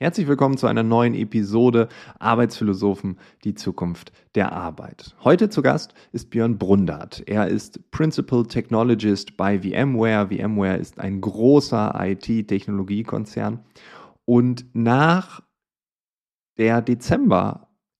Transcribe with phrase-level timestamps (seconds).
[0.00, 1.88] Herzlich willkommen zu einer neuen Episode
[2.20, 5.16] Arbeitsphilosophen, die Zukunft der Arbeit.
[5.24, 7.24] Heute zu Gast ist Björn Brundert.
[7.26, 10.28] Er ist Principal Technologist bei VMware.
[10.28, 13.64] VMware ist ein großer IT-Technologiekonzern.
[14.24, 15.42] Und nach
[16.58, 16.80] der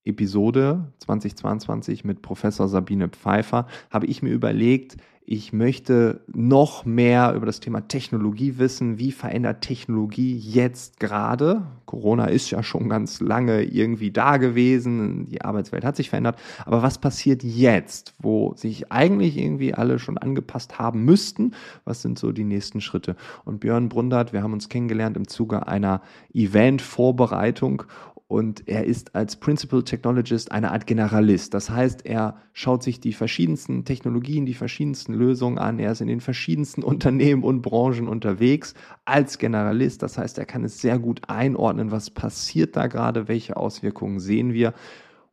[0.09, 4.97] Dezember-Episode 2022 mit Professor Sabine Pfeiffer habe ich mir überlegt,
[5.31, 8.99] ich möchte noch mehr über das Thema Technologie wissen.
[8.99, 11.67] Wie verändert Technologie jetzt gerade?
[11.85, 15.27] Corona ist ja schon ganz lange irgendwie da gewesen.
[15.27, 16.39] Die Arbeitswelt hat sich verändert.
[16.65, 21.53] Aber was passiert jetzt, wo sich eigentlich irgendwie alle schon angepasst haben müssten?
[21.85, 23.15] Was sind so die nächsten Schritte?
[23.45, 26.01] Und Björn Brundert, wir haben uns kennengelernt im Zuge einer
[26.33, 27.83] Event-Vorbereitung
[28.29, 31.55] und er ist als Principal Technologist eine Art Generalist.
[31.55, 35.79] Das heißt, er schaut sich die verschiedensten Technologien, die verschiedensten Lösungen an.
[35.79, 38.75] Er ist in den verschiedensten Unternehmen und Branchen unterwegs
[39.07, 40.03] als Generalist.
[40.03, 44.53] Das heißt, er kann es sehr gut einordnen, was passiert da gerade, welche Auswirkungen sehen
[44.53, 44.75] wir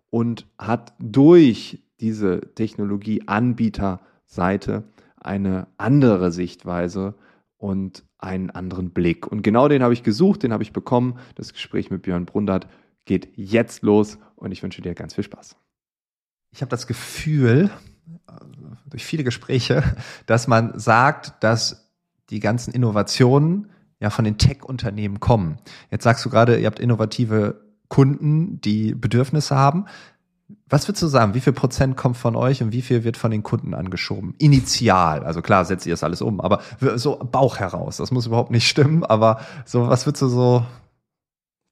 [0.09, 4.85] und hat durch diese Technologieanbieterseite
[5.17, 7.15] eine andere Sichtweise
[7.57, 9.27] und einen anderen Blick.
[9.27, 11.19] Und genau den habe ich gesucht, den habe ich bekommen.
[11.35, 12.69] Das Gespräch mit Björn Brundert
[13.05, 15.55] geht jetzt los und ich wünsche dir ganz viel Spaß.
[16.51, 17.69] Ich habe das Gefühl,
[18.89, 19.83] durch viele Gespräche,
[20.25, 21.91] dass man sagt, dass
[22.29, 25.57] die ganzen Innovationen ja von den Tech-Unternehmen kommen.
[25.91, 29.85] Jetzt sagst du gerade, ihr habt innovative Kunden, die Bedürfnisse haben.
[30.67, 31.33] Was würdest du sagen?
[31.33, 34.35] Wie viel Prozent kommt von euch und wie viel wird von den Kunden angeschoben?
[34.37, 35.23] Initial.
[35.23, 36.61] Also klar, setzt ihr das alles um, aber
[36.95, 37.97] so Bauch heraus.
[37.97, 40.65] Das muss überhaupt nicht stimmen, aber so, was würdest du so?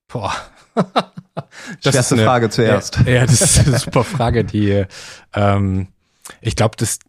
[0.08, 0.34] Boah.
[1.36, 3.00] das Schwerste eine, Frage zuerst.
[3.06, 4.86] Ja, ja, das ist eine super Frage, die
[5.34, 5.88] ähm,
[6.42, 7.00] ich glaube, das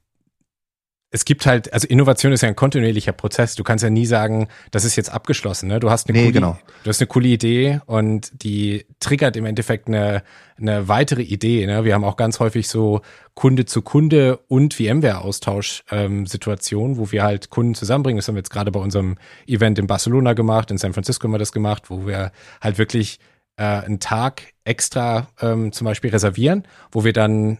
[1.14, 3.54] es gibt halt, also Innovation ist ja ein kontinuierlicher Prozess.
[3.54, 5.68] Du kannst ja nie sagen, das ist jetzt abgeschlossen.
[5.68, 5.78] Ne?
[5.78, 6.58] Du hast eine nee, coole, genau.
[6.82, 10.24] du hast eine coole Idee und die triggert im Endeffekt eine,
[10.58, 11.64] eine weitere Idee.
[11.66, 11.84] Ne?
[11.84, 13.00] Wir haben auch ganz häufig so
[13.34, 18.18] Kunde zu Kunde und VMware-Austausch-Situationen, ähm, wo wir halt Kunden zusammenbringen.
[18.18, 19.14] Das haben wir jetzt gerade bei unserem
[19.46, 23.20] Event in Barcelona gemacht, in San Francisco haben wir das gemacht, wo wir halt wirklich
[23.56, 27.58] äh, einen Tag extra ähm, zum Beispiel reservieren, wo wir dann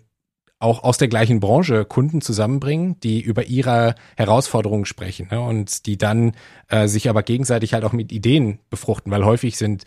[0.58, 5.98] auch aus der gleichen Branche Kunden zusammenbringen, die über ihre Herausforderungen sprechen ne, und die
[5.98, 6.32] dann
[6.68, 9.84] äh, sich aber gegenseitig halt auch mit Ideen befruchten, weil häufig sind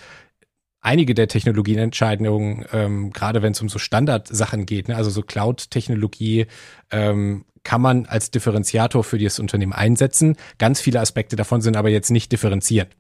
[0.82, 6.46] einige der Technologienentscheidungen, ähm, gerade wenn es um so Standardsachen geht, ne, also so Cloud-Technologie,
[6.92, 10.38] ähm, kann man als Differenziator für das Unternehmen einsetzen.
[10.58, 12.96] Ganz viele Aspekte davon sind aber jetzt nicht differenziert.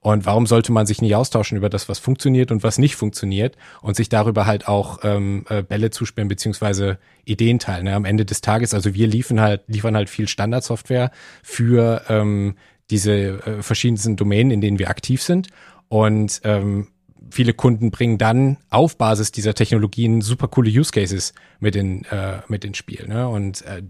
[0.00, 3.56] Und warum sollte man sich nicht austauschen über das, was funktioniert und was nicht funktioniert
[3.82, 7.84] und sich darüber halt auch ähm, äh, Bälle zuspielen beziehungsweise Ideen teilen.
[7.84, 7.94] Ne?
[7.94, 11.10] Am Ende des Tages, also wir liefern halt, liefern halt viel Standardsoftware
[11.42, 12.54] für ähm,
[12.90, 15.48] diese äh, verschiedensten Domänen, in denen wir aktiv sind.
[15.88, 16.88] Und ähm,
[17.30, 22.38] viele Kunden bringen dann auf Basis dieser Technologien super coole Use Cases mit in, äh,
[22.48, 23.06] mit ins Spiel.
[23.08, 23.28] Ne?
[23.28, 23.82] Und äh,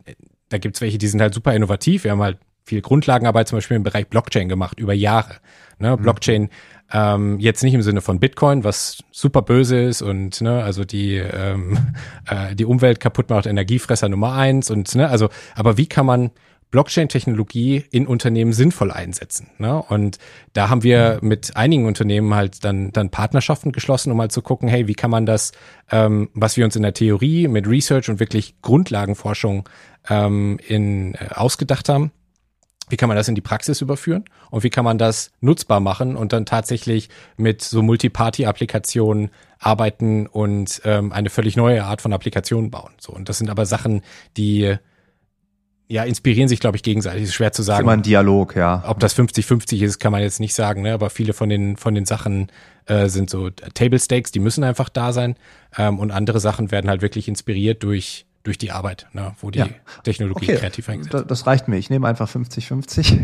[0.48, 2.04] da gibt's welche, die sind halt super innovativ.
[2.04, 5.36] Wir haben halt viel Grundlagenarbeit zum Beispiel im Bereich Blockchain gemacht, über Jahre.
[5.78, 5.96] Ne?
[5.96, 6.02] Mhm.
[6.02, 6.48] Blockchain
[6.92, 11.16] ähm, jetzt nicht im Sinne von Bitcoin, was super böse ist und ne, also die
[11.16, 11.78] ähm,
[12.26, 16.30] äh, die Umwelt kaputt macht, Energiefresser Nummer eins und ne, also aber wie kann man
[16.70, 19.48] Blockchain-Technologie in Unternehmen sinnvoll einsetzen.
[19.58, 19.80] Ne?
[19.80, 20.18] Und
[20.52, 21.28] da haben wir mhm.
[21.28, 25.10] mit einigen Unternehmen halt dann, dann Partnerschaften geschlossen, um mal zu gucken, hey, wie kann
[25.10, 25.52] man das,
[25.90, 29.66] ähm, was wir uns in der Theorie mit Research und wirklich Grundlagenforschung
[30.10, 32.12] ähm, in, äh, ausgedacht haben,
[32.88, 36.16] wie kann man das in die Praxis überführen und wie kann man das nutzbar machen
[36.16, 42.70] und dann tatsächlich mit so Multiparty-Applikationen arbeiten und ähm, eine völlig neue Art von Applikationen
[42.70, 42.92] bauen.
[42.98, 44.02] So und das sind aber Sachen,
[44.36, 44.76] die
[45.88, 47.24] ja inspirieren sich, glaube ich, gegenseitig.
[47.24, 47.80] Ist schwer zu sagen.
[47.80, 48.84] Ist immer ein Dialog, ja.
[48.86, 50.92] Ob das 50-50 ist, kann man jetzt nicht sagen, ne?
[50.92, 52.52] aber viele von den von den Sachen
[52.86, 55.36] äh, sind so Table Stakes, die müssen einfach da sein
[55.76, 59.58] ähm, und andere Sachen werden halt wirklich inspiriert durch durch die Arbeit, ne, wo die
[59.58, 59.68] ja.
[60.04, 60.56] Technologie okay.
[60.56, 61.30] kreativ eingesetzt wird.
[61.30, 61.76] Das reicht mir.
[61.76, 63.18] Ich nehme einfach 50-50.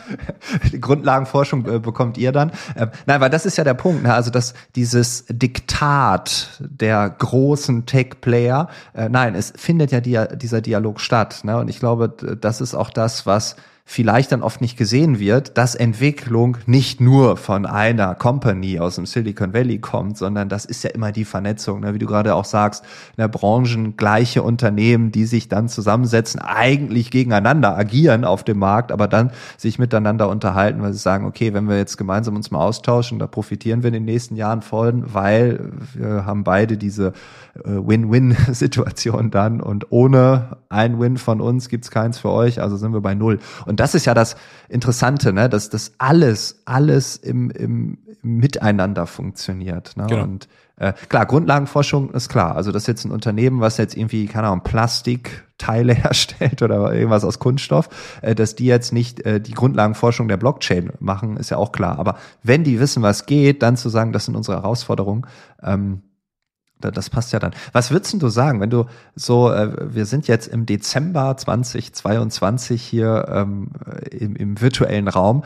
[0.72, 2.50] die Grundlagenforschung äh, bekommt ihr dann.
[2.74, 4.04] Ähm, nein, weil das ist ja der Punkt.
[4.04, 4.14] Ne?
[4.14, 10.98] Also dass dieses Diktat der großen Tech-Player, äh, nein, es findet ja die, dieser Dialog
[10.98, 11.44] statt.
[11.44, 11.58] Ne?
[11.58, 15.74] Und ich glaube, das ist auch das, was vielleicht dann oft nicht gesehen wird, dass
[15.74, 20.90] Entwicklung nicht nur von einer Company aus dem Silicon Valley kommt, sondern das ist ja
[20.90, 21.92] immer die Vernetzung, ne?
[21.92, 22.82] wie du gerade auch sagst,
[23.16, 28.90] in der Branchen gleiche Unternehmen, die sich dann zusammensetzen, eigentlich gegeneinander agieren auf dem Markt,
[28.90, 32.60] aber dann sich miteinander unterhalten, weil sie sagen, okay, wenn wir jetzt gemeinsam uns mal
[32.60, 37.12] austauschen, da profitieren wir in den nächsten Jahren voll, weil wir haben beide diese
[37.54, 42.94] äh, Win-Win-Situation dann und ohne ein Win von uns gibt's keins für euch, also sind
[42.94, 43.38] wir bei null.
[43.66, 44.36] Und Und das ist ja das
[44.68, 45.48] Interessante, ne?
[45.48, 49.96] dass das alles, alles im, im, im Miteinander funktioniert.
[49.96, 50.06] Ne?
[50.06, 50.22] Genau.
[50.22, 52.54] Und äh, klar, Grundlagenforschung ist klar.
[52.54, 57.24] Also das ist jetzt ein Unternehmen, was jetzt irgendwie, keine Ahnung, Plastikteile herstellt oder irgendwas
[57.24, 57.88] aus Kunststoff,
[58.22, 61.98] äh, dass die jetzt nicht äh, die Grundlagenforschung der Blockchain machen, ist ja auch klar.
[61.98, 65.26] Aber wenn die wissen, was geht, dann zu sagen, das sind unsere Herausforderungen,
[65.64, 66.02] ähm,
[66.90, 67.54] das passt ja dann.
[67.72, 73.26] Was würdest du sagen, wenn du so, äh, wir sind jetzt im Dezember 2022 hier
[73.28, 73.70] ähm,
[74.10, 75.44] im, im virtuellen Raum,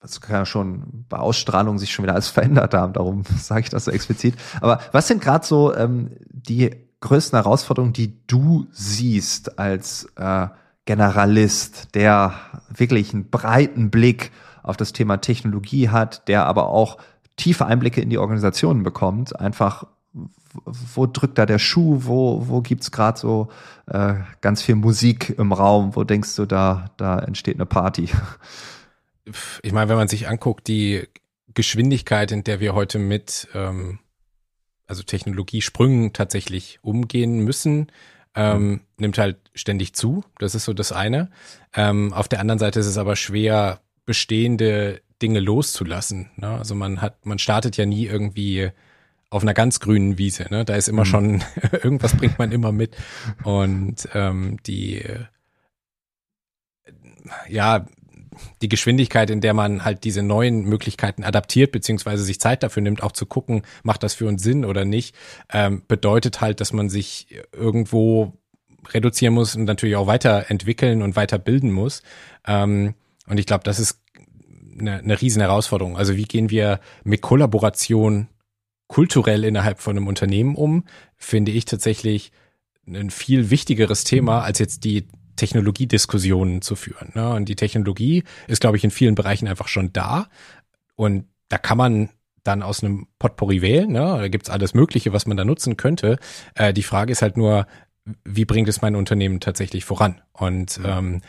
[0.00, 3.70] das kann ja schon bei Ausstrahlung sich schon wieder alles verändert haben, darum sage ich
[3.70, 4.34] das so explizit.
[4.60, 10.48] Aber was sind gerade so ähm, die größten Herausforderungen, die du siehst als äh,
[10.86, 12.34] Generalist, der
[12.68, 14.30] wirklich einen breiten Blick
[14.62, 16.98] auf das Thema Technologie hat, der aber auch
[17.36, 19.86] tiefe Einblicke in die Organisationen bekommt, einfach
[20.64, 23.48] wo drückt da der Schuh, wo, wo gibt's gerade so
[23.86, 28.08] äh, ganz viel Musik im Raum, wo denkst du, da, da entsteht eine Party?
[29.62, 31.08] Ich meine, wenn man sich anguckt, die
[31.52, 33.98] Geschwindigkeit, in der wir heute mit ähm,
[34.86, 37.90] also Technologiesprüngen tatsächlich umgehen müssen,
[38.36, 38.80] ähm, mhm.
[38.98, 40.22] nimmt halt ständig zu.
[40.38, 41.30] Das ist so das eine.
[41.74, 46.30] Ähm, auf der anderen Seite ist es aber schwer, bestehende Dinge loszulassen.
[46.36, 46.48] Ne?
[46.48, 48.70] Also man hat, man startet ja nie irgendwie
[49.30, 50.46] auf einer ganz grünen Wiese.
[50.50, 50.64] Ne?
[50.64, 51.06] Da ist immer mhm.
[51.06, 51.44] schon,
[51.82, 52.96] irgendwas bringt man immer mit.
[53.42, 55.02] Und ähm, die,
[57.48, 57.86] ja,
[58.62, 63.02] die Geschwindigkeit, in der man halt diese neuen Möglichkeiten adaptiert, beziehungsweise sich Zeit dafür nimmt,
[63.02, 65.14] auch zu gucken, macht das für uns Sinn oder nicht,
[65.52, 68.34] ähm, bedeutet halt, dass man sich irgendwo
[68.92, 72.02] reduzieren muss und natürlich auch weiterentwickeln und weiterbilden muss.
[72.46, 72.94] Ähm,
[73.26, 74.00] und ich glaube, das ist
[74.78, 75.96] eine, eine riesen Herausforderung.
[75.96, 78.28] Also wie gehen wir mit Kollaboration
[78.88, 80.84] kulturell innerhalb von einem Unternehmen um,
[81.16, 82.32] finde ich tatsächlich
[82.86, 87.12] ein viel wichtigeres Thema, als jetzt die Technologiediskussionen zu führen.
[87.14, 87.30] Ne?
[87.30, 90.28] Und die Technologie ist, glaube ich, in vielen Bereichen einfach schon da.
[90.94, 92.08] Und da kann man
[92.42, 93.90] dann aus einem Potpourri wählen.
[93.90, 94.00] Ne?
[94.00, 96.18] Da gibt's alles Mögliche, was man da nutzen könnte.
[96.54, 97.66] Äh, die Frage ist halt nur,
[98.24, 100.22] wie bringt es mein Unternehmen tatsächlich voran?
[100.32, 101.22] Und ähm,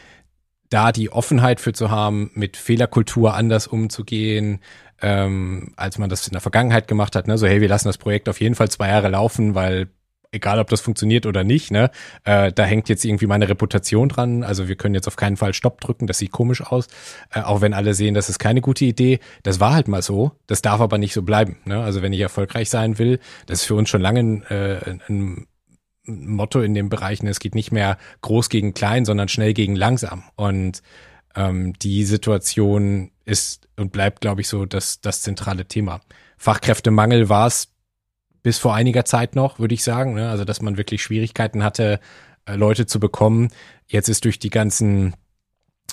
[0.69, 4.59] da die Offenheit für zu haben, mit Fehlerkultur anders umzugehen,
[5.01, 7.27] ähm, als man das in der Vergangenheit gemacht hat.
[7.27, 7.37] Ne?
[7.37, 9.89] So, hey, wir lassen das Projekt auf jeden Fall zwei Jahre laufen, weil
[10.31, 11.89] egal ob das funktioniert oder nicht, ne,
[12.23, 14.43] äh, da hängt jetzt irgendwie meine Reputation dran.
[14.43, 16.87] Also wir können jetzt auf keinen Fall Stopp drücken, das sieht komisch aus,
[17.33, 19.19] äh, auch wenn alle sehen, das ist keine gute Idee.
[19.43, 21.57] Das war halt mal so, das darf aber nicht so bleiben.
[21.65, 21.81] Ne?
[21.81, 25.47] Also wenn ich erfolgreich sein will, das ist für uns schon lange äh, ein
[26.07, 30.23] Motto in den Bereichen, es geht nicht mehr groß gegen klein, sondern schnell gegen langsam.
[30.35, 30.81] Und
[31.35, 36.01] ähm, die Situation ist und bleibt, glaube ich, so das, das zentrale Thema.
[36.37, 37.73] Fachkräftemangel war es
[38.41, 40.13] bis vor einiger Zeit noch, würde ich sagen.
[40.13, 40.29] Ne?
[40.29, 41.99] Also, dass man wirklich Schwierigkeiten hatte,
[42.45, 43.49] äh, Leute zu bekommen.
[43.87, 45.15] Jetzt ist durch die ganzen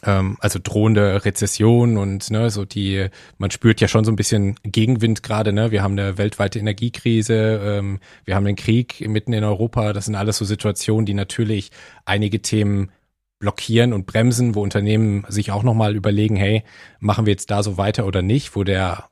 [0.04, 3.08] ähm, also drohende Rezession und ne, so die,
[3.38, 5.70] man spürt ja schon so ein bisschen Gegenwind gerade, ne?
[5.70, 10.14] Wir haben eine weltweite Energiekrise, ähm, wir haben den Krieg mitten in Europa, das sind
[10.14, 11.70] alles so Situationen, die natürlich
[12.04, 12.90] einige Themen
[13.38, 16.62] blockieren und bremsen, wo Unternehmen sich auch nochmal überlegen, hey,
[17.00, 19.10] machen wir jetzt da so weiter oder nicht, wo der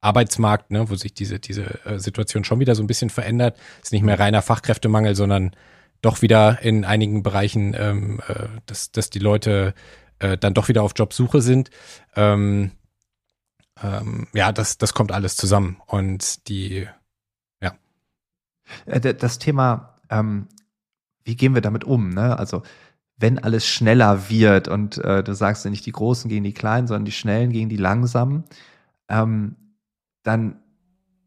[0.00, 3.92] Arbeitsmarkt, ne, wo sich diese, diese äh, Situation schon wieder so ein bisschen verändert, ist
[3.92, 5.52] nicht mehr reiner Fachkräftemangel, sondern
[6.02, 9.74] doch wieder in einigen Bereichen, ähm, äh, dass, dass die Leute
[10.18, 11.70] äh, dann doch wieder auf Jobsuche sind.
[12.16, 12.72] Ähm,
[13.82, 15.80] ähm, ja, das, das kommt alles zusammen.
[15.86, 16.86] Und die,
[17.60, 17.74] ja.
[18.86, 20.48] Äh, das Thema, ähm,
[21.24, 22.10] wie gehen wir damit um?
[22.10, 22.38] Ne?
[22.38, 22.62] Also
[23.16, 26.86] wenn alles schneller wird und äh, du sagst ja nicht die Großen gegen die Kleinen,
[26.86, 28.44] sondern die Schnellen gegen die Langsamen,
[29.08, 29.56] ähm,
[30.22, 30.60] dann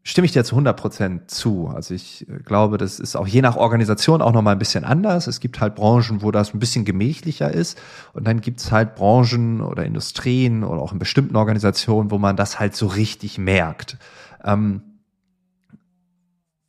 [0.04, 1.68] stimme ich dir zu 100 Prozent zu.
[1.68, 4.84] Also ich äh, glaube, das ist auch je nach Organisation auch noch mal ein bisschen
[4.84, 5.26] anders.
[5.26, 7.80] Es gibt halt Branchen, wo das ein bisschen gemächlicher ist
[8.12, 12.36] und dann gibt es halt Branchen oder Industrien oder auch in bestimmten Organisationen, wo man
[12.36, 13.96] das halt so richtig merkt.
[14.44, 14.82] Ähm,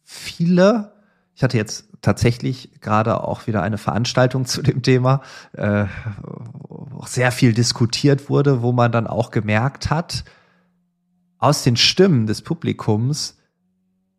[0.04, 0.94] viele,
[1.36, 5.22] ich hatte jetzt tatsächlich gerade auch wieder eine Veranstaltung zu dem Thema,
[5.54, 5.86] äh,
[7.06, 10.24] sehr viel diskutiert wurde, wo man dann auch gemerkt hat,
[11.44, 13.38] aus den Stimmen des Publikums,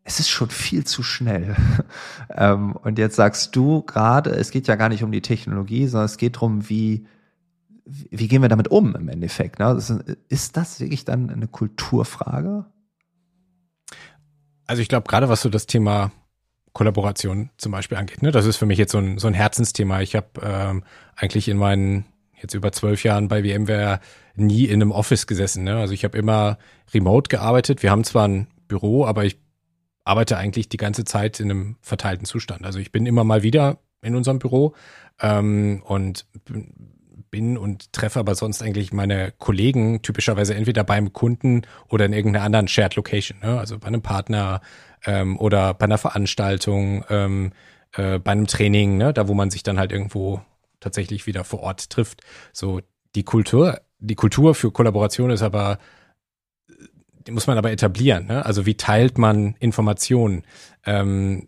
[0.03, 1.55] es ist schon viel zu schnell.
[2.29, 6.05] ähm, und jetzt sagst du gerade, es geht ja gar nicht um die Technologie, sondern
[6.05, 7.07] es geht darum, wie,
[7.83, 9.57] wie gehen wir damit um im Endeffekt.
[9.57, 9.75] Ne?
[10.29, 12.65] Ist das wirklich dann eine Kulturfrage?
[14.67, 16.11] Also ich glaube, gerade was so das Thema
[16.73, 20.01] Kollaboration zum Beispiel angeht, ne, das ist für mich jetzt so ein, so ein Herzensthema.
[20.01, 20.83] Ich habe ähm,
[21.15, 22.05] eigentlich in meinen
[22.41, 23.99] jetzt über zwölf Jahren bei VMware
[24.35, 25.63] nie in einem Office gesessen.
[25.63, 25.77] Ne?
[25.77, 26.57] Also ich habe immer
[26.93, 27.83] remote gearbeitet.
[27.83, 29.37] Wir haben zwar ein Büro, aber ich
[30.03, 32.65] arbeite eigentlich die ganze Zeit in einem verteilten Zustand.
[32.65, 34.75] Also ich bin immer mal wieder in unserem Büro
[35.19, 36.25] ähm, und
[37.31, 42.45] bin und treffe aber sonst eigentlich meine Kollegen typischerweise entweder beim Kunden oder in irgendeiner
[42.45, 43.59] anderen Shared Location, ne?
[43.59, 44.61] also bei einem Partner
[45.05, 47.51] ähm, oder bei einer Veranstaltung, ähm,
[47.93, 49.11] äh, bei einem Training, ne?
[49.11, 50.41] da wo man sich dann halt irgendwo
[50.85, 52.21] tatsächlich wieder vor Ort trifft.
[52.53, 52.79] So
[53.15, 55.79] die Kultur, die Kultur für Kollaboration ist aber
[57.27, 58.27] die muss man aber etablieren.
[58.27, 58.45] Ne?
[58.45, 60.43] Also wie teilt man Informationen?
[60.85, 61.47] Ähm,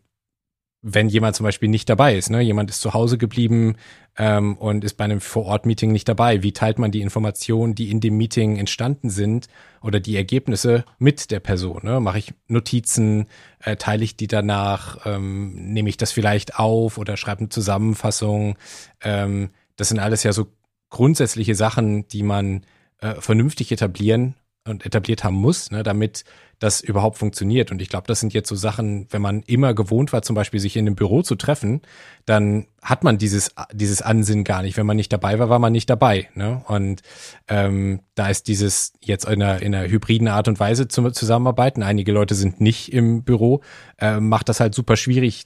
[0.81, 2.41] wenn jemand zum Beispiel nicht dabei ist, ne?
[2.41, 3.75] jemand ist zu Hause geblieben
[4.17, 7.99] ähm, und ist bei einem Vor-Ort-Meeting nicht dabei, wie teilt man die Informationen, die in
[7.99, 9.47] dem Meeting entstanden sind
[9.81, 11.81] oder die Ergebnisse mit der Person?
[11.83, 11.99] Ne?
[11.99, 13.27] Mache ich Notizen,
[13.59, 18.57] äh, teile ich die danach, ähm, nehme ich das vielleicht auf oder schreibe eine Zusammenfassung?
[19.01, 20.47] Ähm, das sind alles ja so
[20.89, 22.65] grundsätzliche Sachen, die man
[22.99, 24.35] äh, vernünftig etablieren
[24.67, 26.23] und etabliert haben muss, ne, damit
[26.59, 27.71] das überhaupt funktioniert.
[27.71, 30.59] Und ich glaube, das sind jetzt so Sachen, wenn man immer gewohnt war, zum Beispiel
[30.59, 31.81] sich in einem Büro zu treffen,
[32.25, 34.75] dann hat man dieses, dieses Ansinnen gar nicht.
[34.75, 36.29] Wenn man nicht dabei war, war man nicht dabei.
[36.33, 36.63] Ne?
[36.67, 37.01] Und
[37.47, 41.83] ähm, da ist dieses jetzt in einer, in einer hybriden Art und Weise zu, zusammenarbeiten.
[41.83, 43.61] Einige Leute sind nicht im Büro,
[43.99, 45.45] äh, macht das halt super schwierig,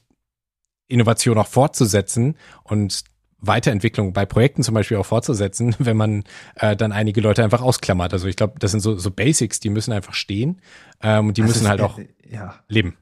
[0.87, 2.37] Innovation auch fortzusetzen.
[2.63, 3.03] Und
[3.41, 6.23] Weiterentwicklung bei Projekten zum Beispiel auch fortzusetzen, wenn man
[6.55, 8.13] äh, dann einige Leute einfach ausklammert.
[8.13, 10.61] Also ich glaube, das sind so, so Basics, die müssen einfach stehen
[11.01, 12.55] ähm, und die das müssen halt auch ja.
[12.67, 12.95] leben.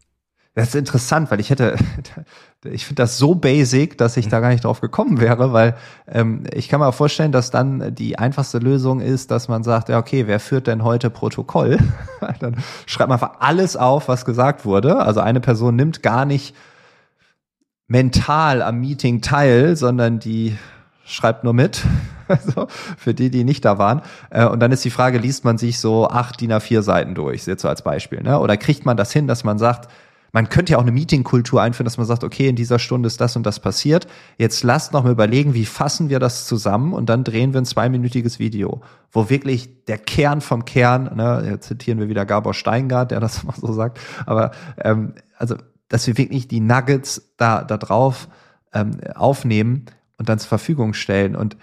[0.56, 1.76] Das ist interessant, weil ich hätte,
[2.66, 5.78] ich finde das so basic, dass ich da gar nicht drauf gekommen wäre, weil
[6.08, 10.00] ähm, ich kann mir vorstellen, dass dann die einfachste Lösung ist, dass man sagt, ja
[10.00, 11.78] okay, wer führt denn heute Protokoll?
[12.40, 14.98] dann schreibt man einfach alles auf, was gesagt wurde.
[14.98, 16.56] Also eine Person nimmt gar nicht
[17.90, 20.56] mental am Meeting teil, sondern die
[21.04, 21.84] schreibt nur mit.
[22.30, 24.04] Also für die, die nicht da waren.
[24.30, 27.48] Äh, und dann ist die Frage, liest man sich so acht DIN A4 Seiten durch,
[27.48, 28.22] jetzt so als Beispiel.
[28.22, 28.38] Ne?
[28.40, 29.90] Oder kriegt man das hin, dass man sagt,
[30.32, 33.20] man könnte ja auch eine Meetingkultur einführen, dass man sagt, okay, in dieser Stunde ist
[33.20, 34.06] das und das passiert.
[34.38, 37.66] Jetzt lasst noch mal überlegen, wie fassen wir das zusammen und dann drehen wir ein
[37.66, 38.82] zweiminütiges Video,
[39.12, 43.42] wo wirklich der Kern vom Kern, ne, jetzt zitieren wir wieder Gabor Steingart, der das
[43.44, 45.56] immer so sagt, aber ähm, also
[45.90, 48.30] dass wir wirklich die Nuggets da, da drauf
[48.74, 49.86] ähm, aufnehmen
[50.18, 51.36] und dann zur Verfügung stellen.
[51.36, 51.58] Und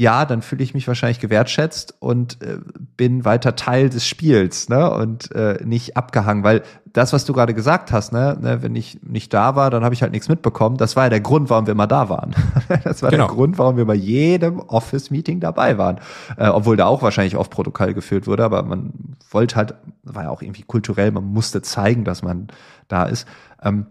[0.00, 2.58] ja, dann fühle ich mich wahrscheinlich gewertschätzt und äh,
[2.96, 4.88] bin weiter Teil des Spiels, ne?
[4.92, 6.62] Und äh, nicht abgehangen, weil
[6.92, 9.96] das, was du gerade gesagt hast, ne, ne wenn ich nicht da war, dann habe
[9.96, 10.76] ich halt nichts mitbekommen.
[10.76, 12.36] Das war ja der Grund, warum wir immer da waren.
[12.84, 13.26] das war genau.
[13.26, 15.98] der Grund, warum wir bei jedem Office-Meeting dabei waren,
[16.36, 18.92] äh, obwohl da auch wahrscheinlich oft Protokoll geführt wurde, aber man
[19.32, 19.74] wollte halt,
[20.04, 22.46] war ja auch irgendwie kulturell, man musste zeigen, dass man
[22.86, 23.26] da ist.
[23.64, 23.86] Ähm,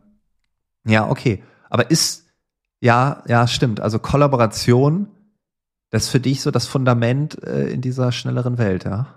[0.85, 2.27] ja, okay, aber ist
[2.79, 3.81] ja, ja, stimmt.
[3.81, 5.07] Also Kollaboration
[5.89, 9.07] das ist für dich so das Fundament äh, in dieser schnelleren Welt, ja?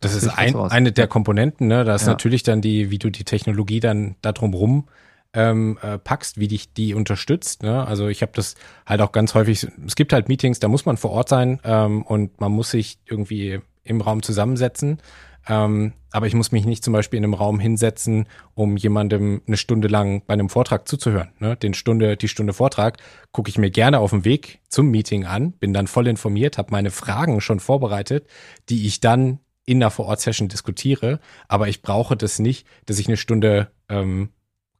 [0.00, 1.84] Das, das ist ein, eine der Komponenten, ne?
[1.84, 2.08] Da ist ja.
[2.08, 4.88] natürlich dann die, wie du die Technologie dann da drumrum
[5.32, 7.62] ähm, äh, packst, wie dich die unterstützt.
[7.62, 7.86] Ne?
[7.86, 8.54] Also ich habe das
[8.86, 12.02] halt auch ganz häufig, es gibt halt Meetings, da muss man vor Ort sein ähm,
[12.02, 14.98] und man muss sich irgendwie im Raum zusammensetzen.
[15.48, 19.56] Ähm, aber ich muss mich nicht zum Beispiel in einem Raum hinsetzen, um jemandem eine
[19.56, 21.30] Stunde lang bei einem Vortrag zuzuhören.
[21.38, 21.56] Ne?
[21.56, 22.98] Den Stunde, die Stunde Vortrag
[23.32, 26.72] gucke ich mir gerne auf dem Weg zum Meeting an, bin dann voll informiert, habe
[26.72, 28.26] meine Fragen schon vorbereitet,
[28.68, 31.20] die ich dann in einer Vor-Ort-Session diskutiere.
[31.46, 34.30] Aber ich brauche das nicht, dass ich eine Stunde ähm,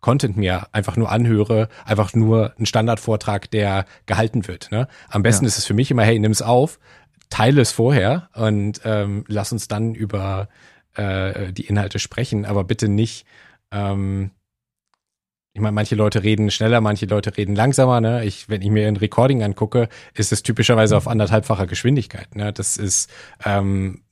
[0.01, 4.71] Content mir einfach nur anhöre, einfach nur ein Standardvortrag, der gehalten wird.
[4.71, 4.89] Ne?
[5.09, 5.49] Am besten ja.
[5.49, 6.79] ist es für mich immer, hey, nimm es auf,
[7.29, 10.49] teile es vorher und ähm, lass uns dann über
[10.95, 13.27] äh, die Inhalte sprechen, aber bitte nicht.
[13.71, 14.31] Ähm,
[15.55, 18.01] ich meine, manche Leute reden schneller, manche Leute reden langsamer.
[18.01, 18.25] Ne?
[18.25, 22.37] Ich, wenn ich mir ein Recording angucke, ist es typischerweise auf anderthalbfacher Geschwindigkeit.
[22.37, 22.53] Ne?
[22.53, 23.11] Das ist,
[23.45, 24.05] ähm,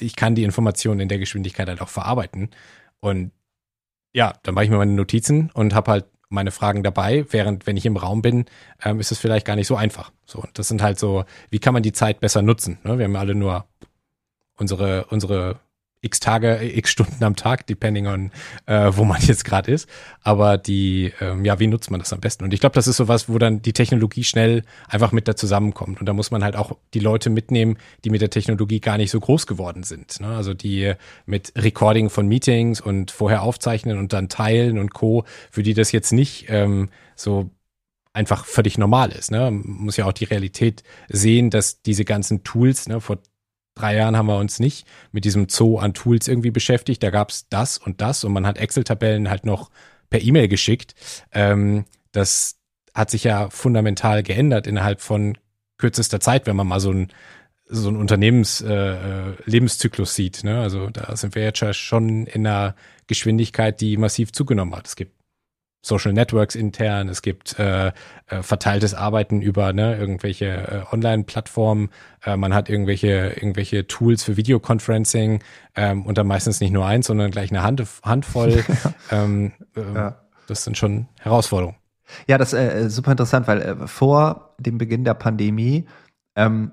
[0.00, 2.50] ich kann die Informationen in der Geschwindigkeit halt auch verarbeiten.
[3.00, 3.30] Und
[4.12, 7.76] ja, dann mache ich mir meine Notizen und habe halt meine Fragen dabei, während wenn
[7.76, 8.46] ich im Raum bin,
[8.84, 10.12] ähm, ist es vielleicht gar nicht so einfach.
[10.26, 12.78] So, das sind halt so, wie kann man die Zeit besser nutzen?
[12.84, 12.98] Ne?
[12.98, 13.66] Wir haben alle nur
[14.56, 15.60] unsere unsere
[16.00, 18.30] x Tage, x Stunden am Tag, depending on
[18.66, 19.88] äh, wo man jetzt gerade ist.
[20.22, 22.44] Aber die, ähm, ja, wie nutzt man das am besten?
[22.44, 26.00] Und ich glaube, das ist sowas, wo dann die Technologie schnell einfach mit da zusammenkommt.
[26.00, 29.10] Und da muss man halt auch die Leute mitnehmen, die mit der Technologie gar nicht
[29.10, 30.20] so groß geworden sind.
[30.20, 30.28] Ne?
[30.28, 30.94] Also die
[31.26, 35.92] mit Recording von Meetings und vorher aufzeichnen und dann teilen und Co., für die das
[35.92, 37.50] jetzt nicht ähm, so
[38.12, 39.30] einfach völlig normal ist.
[39.30, 39.50] Ne?
[39.50, 43.18] Man muss ja auch die Realität sehen, dass diese ganzen Tools, ne, vor
[43.78, 47.02] drei Jahren haben wir uns nicht mit diesem Zoo an Tools irgendwie beschäftigt.
[47.02, 49.70] Da gab es das und das und man hat Excel-Tabellen halt noch
[50.10, 50.94] per E-Mail geschickt.
[51.32, 52.56] Ähm, das
[52.94, 55.38] hat sich ja fundamental geändert innerhalb von
[55.76, 57.08] kürzester Zeit, wenn man mal so ein
[57.70, 60.42] so ein Unternehmens-Lebenszyklus äh, sieht.
[60.42, 60.58] Ne?
[60.58, 62.74] Also da sind wir jetzt schon in einer
[63.08, 64.86] Geschwindigkeit, die massiv zugenommen hat.
[64.86, 65.17] Es gibt
[65.80, 67.92] Social Networks intern, es gibt äh,
[68.26, 71.90] äh, verteiltes Arbeiten über ne, irgendwelche äh, Online-Plattformen,
[72.24, 75.42] äh, man hat irgendwelche irgendwelche Tools für Videoconferencing
[75.76, 78.64] ähm, und dann meistens nicht nur eins, sondern gleich eine Hand, Handvoll.
[79.10, 80.16] ähm, äh, ja.
[80.48, 81.76] Das sind schon Herausforderungen.
[82.26, 85.86] Ja, das ist äh, super interessant, weil äh, vor dem Beginn der Pandemie,
[86.36, 86.72] ähm,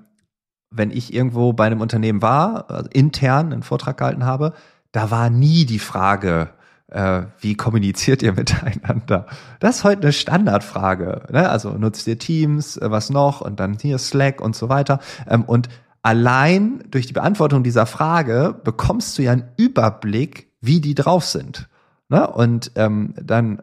[0.70, 4.54] wenn ich irgendwo bei einem Unternehmen war, also intern einen Vortrag gehalten habe,
[4.92, 6.50] da war nie die Frage,
[6.96, 9.26] äh, wie kommuniziert ihr miteinander?
[9.60, 11.26] Das ist heute eine Standardfrage.
[11.30, 11.48] Ne?
[11.48, 15.00] Also nutzt ihr Teams, äh, was noch und dann hier Slack und so weiter.
[15.28, 15.68] Ähm, und
[16.02, 21.68] allein durch die Beantwortung dieser Frage bekommst du ja einen Überblick, wie die drauf sind.
[22.08, 22.26] Ne?
[22.26, 23.62] Und ähm, dann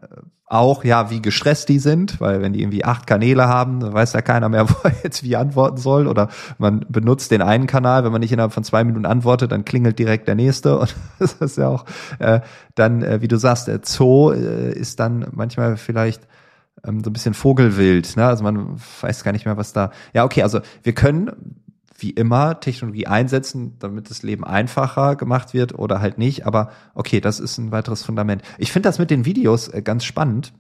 [0.54, 4.14] auch, ja, wie gestresst die sind, weil wenn die irgendwie acht Kanäle haben, dann weiß
[4.14, 6.08] ja keiner mehr, wo er jetzt wie antworten soll.
[6.08, 9.66] Oder man benutzt den einen Kanal, wenn man nicht innerhalb von zwei Minuten antwortet, dann
[9.66, 10.78] klingelt direkt der nächste.
[10.80, 11.86] Und das ist ja auch
[12.20, 12.42] äh,
[12.76, 16.28] dann, äh, wie du sagst, der Zoo äh, ist dann manchmal vielleicht
[16.86, 18.16] ähm, so ein bisschen Vogelwild.
[18.16, 18.26] Ne?
[18.26, 19.92] Also man weiß gar nicht mehr, was da.
[20.14, 21.63] Ja, okay, also wir können
[22.04, 26.46] wie immer Technologie einsetzen, damit das Leben einfacher gemacht wird oder halt nicht.
[26.46, 28.44] Aber okay, das ist ein weiteres Fundament.
[28.58, 30.54] Ich finde das mit den Videos äh, ganz spannend.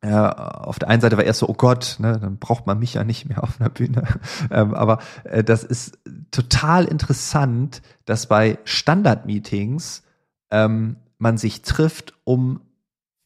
[0.00, 2.94] Äh, auf der einen Seite war erst so, oh Gott, ne, dann braucht man mich
[2.94, 4.04] ja nicht mehr auf einer Bühne.
[4.50, 5.98] ähm, aber äh, das ist
[6.30, 10.02] total interessant, dass bei Standard-Meetings
[10.50, 12.60] ähm, man sich trifft, um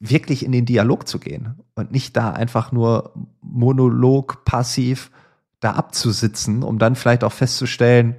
[0.00, 5.12] wirklich in den Dialog zu gehen und nicht da einfach nur Monolog passiv
[5.62, 8.16] da abzusitzen, um dann vielleicht auch festzustellen,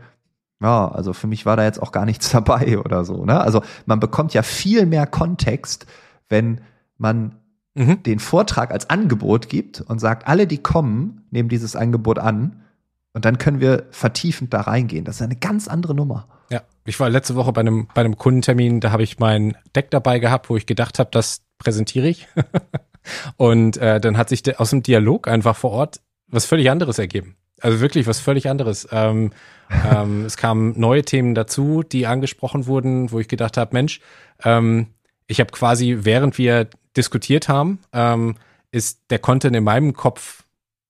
[0.62, 3.26] ja, also für mich war da jetzt auch gar nichts dabei oder so.
[3.26, 3.40] Ne?
[3.40, 5.86] Also man bekommt ja viel mehr Kontext,
[6.30, 6.62] wenn
[6.98, 7.36] man
[7.76, 8.02] mhm.
[8.04, 12.64] den Vortrag als Angebot gibt und sagt, alle, die kommen, nehmen dieses Angebot an
[13.12, 15.04] und dann können wir vertiefend da reingehen.
[15.04, 16.28] Das ist eine ganz andere Nummer.
[16.50, 19.92] Ja, ich war letzte Woche bei einem, bei einem Kundentermin, da habe ich mein Deck
[19.92, 22.30] dabei gehabt, wo ich gedacht habe, das präsentiere ich.
[23.36, 26.00] und äh, dann hat sich aus dem Dialog einfach vor Ort
[26.34, 27.36] was völlig anderes ergeben.
[27.64, 28.88] Also wirklich was völlig anderes.
[28.92, 29.32] Ähm,
[29.90, 34.02] ähm, es kamen neue Themen dazu, die angesprochen wurden, wo ich gedacht habe, Mensch,
[34.44, 34.88] ähm,
[35.28, 38.36] ich habe quasi, während wir diskutiert haben, ähm,
[38.72, 40.44] ist der Content in meinem Kopf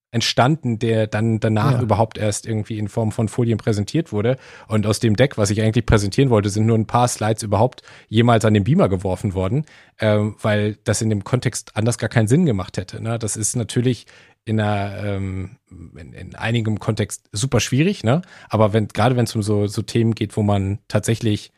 [0.09, 1.81] entstanden, der dann danach ja.
[1.81, 4.37] überhaupt erst irgendwie in Form von Folien präsentiert wurde.
[4.67, 7.81] Und aus dem Deck, was ich eigentlich präsentieren wollte, sind nur ein paar Slides überhaupt
[8.09, 9.65] jemals an den Beamer geworfen worden,
[9.99, 13.01] ähm, weil das in dem Kontext anders gar keinen Sinn gemacht hätte.
[13.01, 13.17] Ne?
[13.17, 14.05] Das ist natürlich
[14.45, 18.21] in einer ähm, in, in einigem Kontext super schwierig, ne?
[18.49, 21.51] Aber wenn gerade wenn es um so so Themen geht, wo man tatsächlich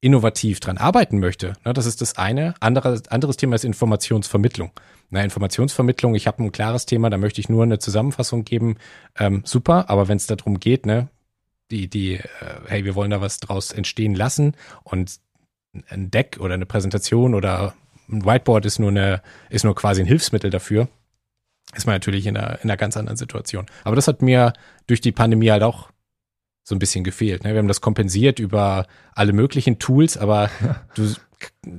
[0.00, 2.54] innovativ dran arbeiten möchte, ne, das ist das eine.
[2.60, 4.70] Andere, anderes Thema ist Informationsvermittlung.
[5.10, 8.76] Na, Informationsvermittlung, ich habe ein klares Thema, da möchte ich nur eine Zusammenfassung geben.
[9.18, 11.08] Ähm, super, aber wenn es darum geht, ne,
[11.70, 12.20] die, die, äh,
[12.66, 15.18] hey, wir wollen da was draus entstehen lassen und
[15.88, 17.74] ein Deck oder eine Präsentation oder
[18.08, 20.88] ein Whiteboard ist nur eine, ist nur quasi ein Hilfsmittel dafür,
[21.74, 23.66] ist man natürlich in einer, in einer ganz anderen Situation.
[23.84, 24.52] Aber das hat mir
[24.86, 25.90] durch die Pandemie halt auch
[26.64, 27.44] so ein bisschen gefehlt.
[27.44, 27.52] Ne?
[27.52, 30.50] Wir haben das kompensiert über alle möglichen Tools, aber
[30.94, 31.14] du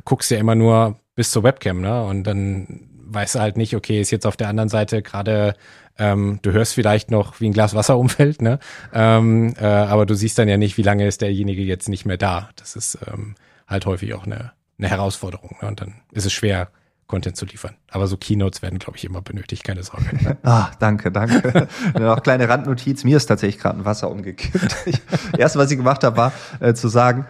[0.06, 2.04] guckst ja immer nur bis zur Webcam, ne?
[2.04, 5.56] Und dann weißt du halt nicht, okay, ist jetzt auf der anderen Seite gerade,
[5.98, 8.60] ähm, du hörst vielleicht noch, wie ein Glas Wasser umfällt, ne?
[8.94, 12.18] Ähm, äh, aber du siehst dann ja nicht, wie lange ist derjenige jetzt nicht mehr
[12.18, 12.50] da.
[12.56, 13.36] Das ist ähm,
[13.68, 15.58] halt häufig auch eine, eine Herausforderung.
[15.62, 15.68] Ne?
[15.68, 16.72] Und dann ist es schwer,
[17.10, 17.76] Content zu liefern.
[17.90, 20.38] Aber so Keynotes werden, glaube ich, immer benötigt, keine Sorge.
[20.44, 21.68] ah, danke, danke.
[22.00, 23.04] Noch kleine Randnotiz.
[23.04, 24.78] Mir ist tatsächlich gerade ein Wasser umgekippt.
[24.86, 25.02] Ich,
[25.38, 27.26] erste, was ich gemacht habe, war äh, zu sagen,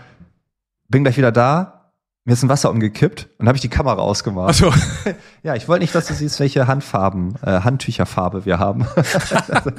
[0.89, 1.78] bin gleich wieder da,
[2.29, 4.49] mir ist ein Wasser umgekippt und habe ich die Kamera ausgemacht.
[4.51, 4.73] Ach so.
[5.41, 8.85] Ja, ich wollte nicht, dass du siehst, welche Handfarben, äh, Handtücherfarbe wir haben.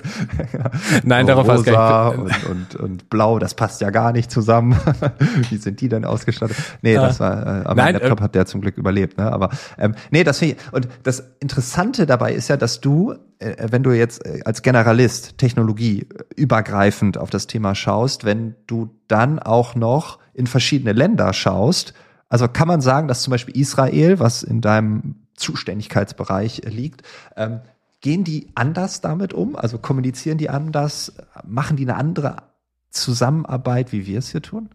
[1.04, 2.46] Nein, darauf hast du gar nicht.
[2.46, 4.74] Und, und, und blau, das passt ja gar nicht zusammen.
[5.50, 6.56] Wie sind die denn ausgestattet?
[6.80, 9.18] Nee, das war, äh, aber Nein, mein Laptop äh, hat der zum Glück überlebt.
[9.18, 9.30] Ne?
[9.30, 10.72] Aber ähm, nee, das finde ich.
[10.72, 15.36] Und das Interessante dabei ist ja, dass du, äh, wenn du jetzt äh, als Generalist
[15.36, 21.92] Technologie übergreifend auf das Thema schaust, wenn du dann auch noch in verschiedene Länder schaust,
[22.30, 27.02] also kann man sagen, dass zum Beispiel Israel, was in deinem Zuständigkeitsbereich liegt,
[27.36, 27.60] ähm,
[28.00, 29.56] gehen die anders damit um?
[29.56, 31.12] Also kommunizieren die anders?
[31.44, 32.36] Machen die eine andere
[32.90, 34.70] Zusammenarbeit, wie wir es hier tun?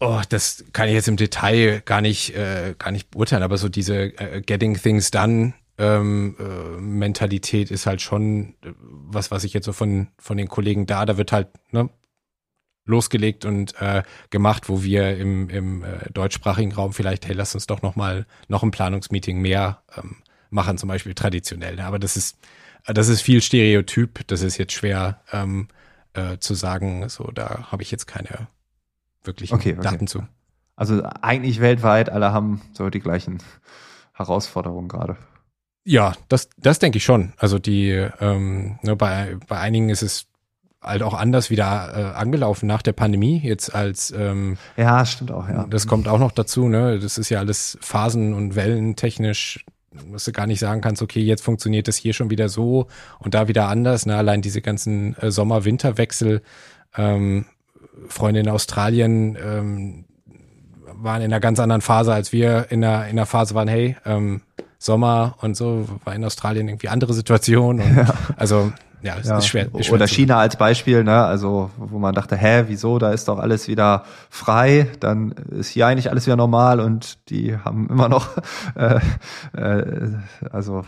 [0.00, 3.68] Oh, das kann ich jetzt im Detail gar nicht, äh, gar nicht beurteilen, aber so
[3.68, 9.52] diese äh, Getting Things Done ähm, äh, Mentalität ist halt schon äh, was, was ich
[9.52, 11.90] jetzt so von, von den Kollegen da, da wird halt, ne,
[12.88, 17.66] losgelegt und äh, gemacht, wo wir im, im äh, deutschsprachigen Raum vielleicht, hey, lass uns
[17.66, 20.16] doch noch mal noch ein Planungsmeeting mehr ähm,
[20.50, 21.76] machen, zum Beispiel traditionell.
[21.76, 21.84] Ne?
[21.84, 22.38] Aber das ist
[22.86, 24.26] das ist viel Stereotyp.
[24.26, 25.68] Das ist jetzt schwer ähm,
[26.14, 27.08] äh, zu sagen.
[27.08, 28.48] So, da habe ich jetzt keine
[29.24, 29.82] wirklichen okay, okay.
[29.82, 30.26] Daten zu.
[30.76, 33.42] Also eigentlich weltweit alle haben so die gleichen
[34.14, 35.16] Herausforderung gerade.
[35.84, 37.32] Ja, das, das denke ich schon.
[37.36, 40.26] Also die, ähm, ne, bei, bei einigen ist es
[40.80, 45.48] halt auch anders wieder äh, angelaufen nach der Pandemie, jetzt als ähm, Ja, stimmt auch,
[45.48, 45.66] ja.
[45.68, 46.98] das kommt auch noch dazu, ne?
[46.98, 49.64] Das ist ja alles phasen- und wellentechnisch,
[50.12, 52.86] dass du gar nicht sagen kannst, okay, jetzt funktioniert das hier schon wieder so
[53.18, 54.06] und da wieder anders.
[54.06, 54.16] Ne?
[54.16, 56.42] Allein diese ganzen äh, Sommer-Winter-Wechsel.
[56.96, 57.46] Ähm,
[58.08, 60.04] Freunde in Australien ähm,
[60.94, 63.96] waren in einer ganz anderen Phase, als wir in einer, in einer Phase waren, hey,
[64.04, 64.42] ähm,
[64.78, 67.80] Sommer und so, war in Australien irgendwie andere Situation.
[67.80, 68.14] Und Ja.
[68.36, 69.38] Also, ja, es Ja.
[69.38, 69.66] ist schwer.
[69.74, 71.24] Ist schwer Oder China als Beispiel, ne?
[71.24, 72.98] Also wo man dachte, hä, wieso?
[72.98, 74.88] Da ist doch alles wieder frei.
[75.00, 78.28] Dann ist hier eigentlich alles wieder normal und die haben immer noch,
[78.74, 79.00] äh,
[79.56, 80.10] äh,
[80.50, 80.84] also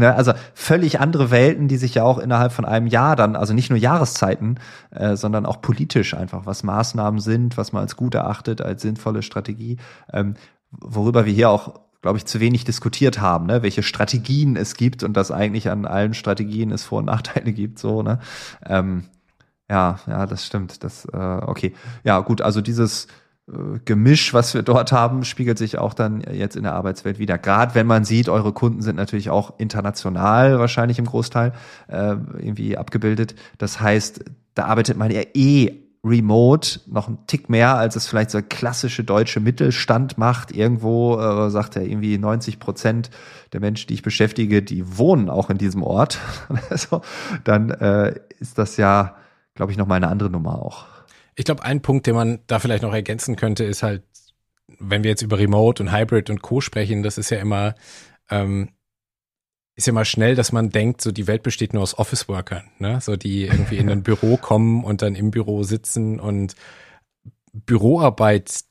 [0.00, 3.52] Ne, also völlig andere Welten, die sich ja auch innerhalb von einem Jahr dann, also
[3.52, 8.14] nicht nur Jahreszeiten, äh, sondern auch politisch einfach, was Maßnahmen sind, was man als gut
[8.14, 9.76] erachtet, als sinnvolle Strategie,
[10.12, 10.34] ähm,
[10.70, 13.62] worüber wir hier auch glaube ich, zu wenig diskutiert haben, ne?
[13.62, 17.78] welche Strategien es gibt und dass eigentlich an allen Strategien es Vor- und Nachteile gibt,
[17.78, 18.20] so, ne?
[18.64, 19.04] Ähm,
[19.70, 20.82] ja, ja, das stimmt.
[20.82, 21.74] Das, äh, okay.
[22.02, 23.06] Ja, gut, also dieses
[23.48, 27.36] äh, Gemisch, was wir dort haben, spiegelt sich auch dann jetzt in der Arbeitswelt wieder.
[27.36, 31.52] Gerade wenn man sieht, eure Kunden sind natürlich auch international wahrscheinlich im Großteil
[31.88, 33.34] äh, irgendwie abgebildet.
[33.58, 38.30] Das heißt, da arbeitet man ja eh remote noch einen Tick mehr, als es vielleicht
[38.30, 40.52] so klassische deutsche Mittelstand macht.
[40.52, 43.10] Irgendwo äh, sagt er irgendwie 90 Prozent
[43.52, 46.18] der Menschen, die ich beschäftige, die wohnen auch in diesem Ort.
[46.70, 47.02] also,
[47.44, 49.16] dann äh, ist das ja,
[49.54, 50.86] glaube ich, noch mal eine andere Nummer auch.
[51.34, 54.02] Ich glaube, ein Punkt, den man da vielleicht noch ergänzen könnte, ist halt,
[54.78, 56.60] wenn wir jetzt über Remote und Hybrid und Co.
[56.60, 57.74] sprechen, das ist ja immer,
[58.30, 58.70] ähm,
[59.78, 63.00] ist ja immer schnell, dass man denkt, so die Welt besteht nur aus Office-Workern, ne?
[63.00, 66.56] So die irgendwie in ein Büro kommen und dann im Büro sitzen und
[67.52, 68.64] Büroarbeit,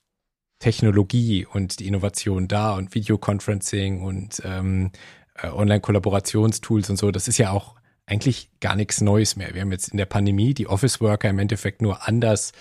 [0.60, 4.92] Technologie und die Innovation da und Videoconferencing und ähm,
[5.36, 9.54] äh, Online-Kollaborationstools und so, das ist ja auch eigentlich gar nichts Neues mehr.
[9.54, 12.52] Wir haben jetzt in der Pandemie die Office-Worker im Endeffekt nur anders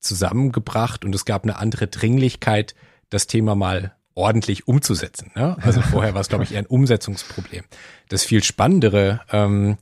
[0.00, 2.74] zusammengebracht und es gab eine andere Dringlichkeit,
[3.08, 5.30] das Thema mal ordentlich umzusetzen.
[5.34, 5.56] Ne?
[5.62, 7.64] Also vorher war es, glaube ich, eher ein Umsetzungsproblem.
[8.08, 9.78] Das viel Spannendere ähm,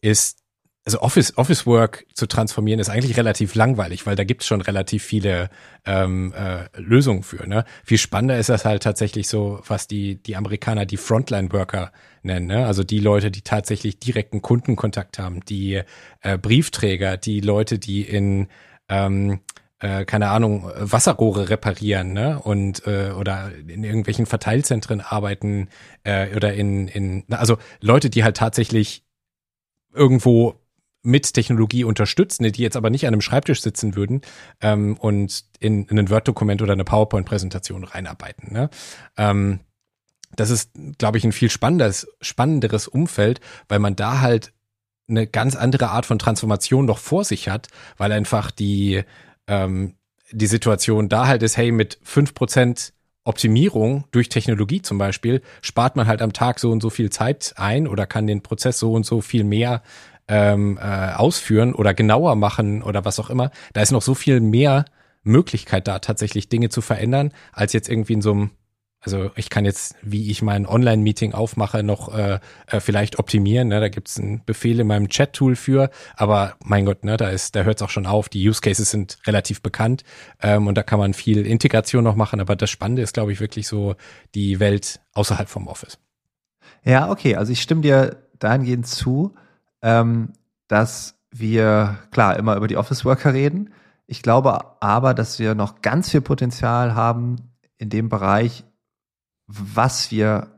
[0.00, 0.38] ist,
[0.86, 4.62] also Office, Office Work zu transformieren, ist eigentlich relativ langweilig, weil da gibt es schon
[4.62, 5.50] relativ viele
[5.84, 7.46] ähm, äh, Lösungen für.
[7.46, 7.64] Ne?
[7.84, 11.92] Viel spannender ist das halt tatsächlich so, was die, die Amerikaner die Frontline Worker
[12.22, 12.46] nennen.
[12.46, 12.66] Ne?
[12.66, 15.82] Also die Leute, die tatsächlich direkten Kundenkontakt haben, die
[16.22, 18.48] äh, Briefträger, die Leute, die in
[18.88, 19.40] ähm,
[19.80, 22.40] äh, keine Ahnung, Wasserrohre reparieren, ne?
[22.40, 25.68] Und äh, oder in irgendwelchen Verteilzentren arbeiten
[26.04, 29.04] äh, oder in, in also Leute, die halt tatsächlich
[29.92, 30.60] irgendwo
[31.02, 34.22] mit Technologie unterstützen, die jetzt aber nicht an einem Schreibtisch sitzen würden
[34.62, 38.52] ähm, und in, in ein Word-Dokument oder eine PowerPoint-Präsentation reinarbeiten.
[38.52, 38.70] Ne?
[39.18, 39.60] Ähm,
[40.34, 44.52] das ist, glaube ich, ein viel spannenderes, spannenderes Umfeld, weil man da halt
[45.06, 49.04] eine ganz andere Art von Transformation noch vor sich hat, weil einfach die,
[49.46, 49.94] ähm,
[50.32, 52.92] die Situation da halt ist, hey, mit fünf Prozent
[53.24, 57.54] Optimierung durch Technologie zum Beispiel, spart man halt am Tag so und so viel Zeit
[57.56, 59.82] ein oder kann den Prozess so und so viel mehr
[60.28, 63.50] ähm, äh, ausführen oder genauer machen oder was auch immer.
[63.72, 64.84] Da ist noch so viel mehr
[65.22, 68.50] Möglichkeit da, tatsächlich Dinge zu verändern, als jetzt irgendwie in so einem
[69.04, 73.68] also ich kann jetzt, wie ich mein Online-Meeting aufmache, noch äh, äh, vielleicht optimieren.
[73.68, 73.80] Ne?
[73.80, 77.62] Da gibt's einen Befehl in meinem Chat-Tool für, aber mein Gott, ne, da ist, da
[77.62, 78.28] hört's auch schon auf.
[78.28, 80.04] Die Use Cases sind relativ bekannt
[80.40, 82.40] ähm, und da kann man viel Integration noch machen.
[82.40, 83.94] Aber das Spannende ist, glaube ich, wirklich so
[84.34, 85.98] die Welt außerhalb vom Office.
[86.82, 87.36] Ja, okay.
[87.36, 89.34] Also ich stimme dir dahingehend zu,
[89.82, 90.32] ähm,
[90.68, 93.72] dass wir klar immer über die Office Worker reden.
[94.06, 97.36] Ich glaube aber, dass wir noch ganz viel Potenzial haben
[97.76, 98.64] in dem Bereich,
[99.46, 100.48] was wir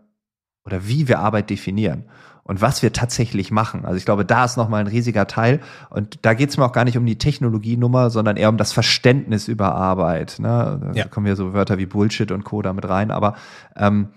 [0.65, 2.05] oder wie wir Arbeit definieren
[2.43, 3.85] und was wir tatsächlich machen.
[3.85, 5.61] Also ich glaube, da ist nochmal ein riesiger Teil.
[5.91, 8.73] Und da geht es mir auch gar nicht um die Technologienummer, sondern eher um das
[8.73, 10.37] Verständnis über Arbeit.
[10.39, 10.81] Ne?
[10.81, 11.09] Da Ja.
[11.09, 12.63] kommen ja so Wörter wie Bullshit und Co.
[12.63, 13.11] damit rein.
[13.11, 13.35] Aber
[13.77, 14.09] ähm,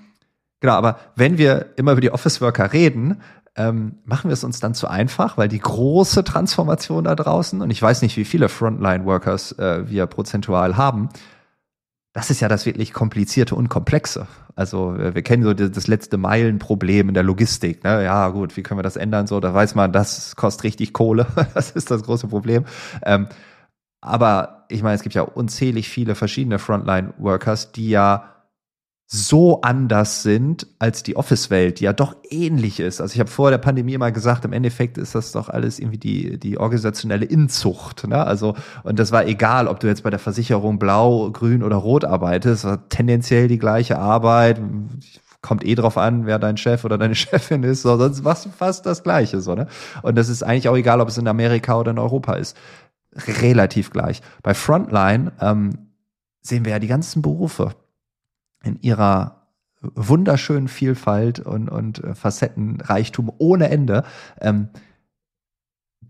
[0.60, 3.22] genau, aber wenn wir immer über die Office Worker reden,
[3.56, 7.72] ähm, machen wir es uns dann zu einfach, weil die große Transformation da draußen, und
[7.72, 11.10] ich weiß nicht, wie viele Frontline Workers äh, wir prozentual haben,
[12.20, 14.28] das ist ja das wirklich komplizierte und komplexe.
[14.54, 17.86] Also wir kennen so das, das letzte Meilenproblem in der Logistik.
[17.86, 18.04] Ne?
[18.04, 19.26] Ja gut, wie können wir das ändern?
[19.26, 21.28] So, da weiß man, das kostet richtig Kohle.
[21.54, 22.66] das ist das große Problem.
[23.06, 23.30] Ähm,
[24.02, 28.26] aber ich meine, es gibt ja unzählig viele verschiedene Frontline-Workers, die ja
[29.12, 33.02] so anders sind als die Office-Welt, die ja doch ähnlich ist.
[33.02, 35.98] Also ich habe vor der Pandemie immer gesagt, im Endeffekt ist das doch alles irgendwie
[35.98, 38.08] die, die organisationelle Inzucht.
[38.08, 38.24] Ne?
[38.24, 42.06] Also, und das war egal, ob du jetzt bei der Versicherung blau, grün oder rot
[42.06, 44.62] arbeitest, war tendenziell die gleiche Arbeit.
[45.42, 48.52] kommt eh drauf an, wer dein Chef oder deine Chefin ist, so, sonst machst du
[48.52, 49.66] fast das Gleiche, so, ne?
[50.04, 52.56] Und das ist eigentlich auch egal, ob es in Amerika oder in Europa ist.
[53.42, 54.22] Relativ gleich.
[54.44, 55.72] Bei Frontline ähm,
[56.42, 57.74] sehen wir ja die ganzen Berufe
[58.64, 59.40] in ihrer
[59.82, 64.04] wunderschönen Vielfalt und, und äh, Facettenreichtum ohne Ende.
[64.42, 64.70] Ähm,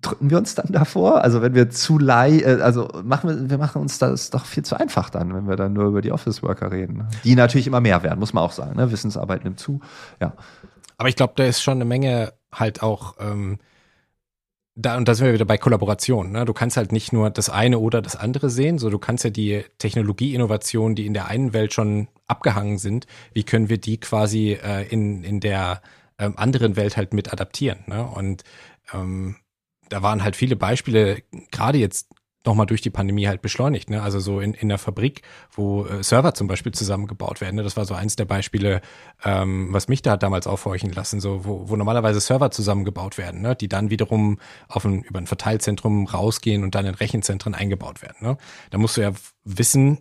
[0.01, 1.23] drücken wir uns dann davor?
[1.23, 4.63] Also wenn wir zu lei, äh, also machen wir, wir machen uns das doch viel
[4.63, 7.07] zu einfach dann, wenn wir dann nur über die Office Worker reden.
[7.23, 8.75] Die natürlich immer mehr werden, muss man auch sagen.
[8.75, 8.91] Ne?
[8.91, 9.81] Wissensarbeit nimmt zu.
[10.19, 10.33] Ja.
[10.97, 13.59] Aber ich glaube, da ist schon eine Menge halt auch ähm,
[14.81, 16.31] da, und da sind wir wieder bei Kollaboration.
[16.31, 16.45] Ne?
[16.45, 19.29] Du kannst halt nicht nur das eine oder das andere sehen, so du kannst ja
[19.29, 24.53] die Technologieinnovationen, die in der einen Welt schon abgehangen sind, wie können wir die quasi
[24.53, 25.81] äh, in, in der
[26.17, 27.79] ähm, anderen Welt halt mit adaptieren.
[27.87, 28.05] Ne?
[28.05, 28.43] Und
[28.93, 29.35] ähm,
[29.89, 32.07] da waren halt viele Beispiele, gerade jetzt
[32.45, 33.89] nochmal durch die Pandemie halt beschleunigt.
[33.89, 34.01] Ne?
[34.01, 35.21] Also so in, in der Fabrik,
[35.51, 37.55] wo äh, Server zum Beispiel zusammengebaut werden.
[37.55, 37.63] Ne?
[37.63, 38.81] Das war so eins der Beispiele,
[39.23, 43.55] ähm, was mich da damals aufhorchen lassen, so wo, wo normalerweise Server zusammengebaut werden, ne?
[43.55, 48.17] die dann wiederum auf ein, über ein Verteilzentrum rausgehen und dann in Rechenzentren eingebaut werden.
[48.21, 48.37] Ne?
[48.69, 49.11] Da musst du ja
[49.43, 49.99] wissen,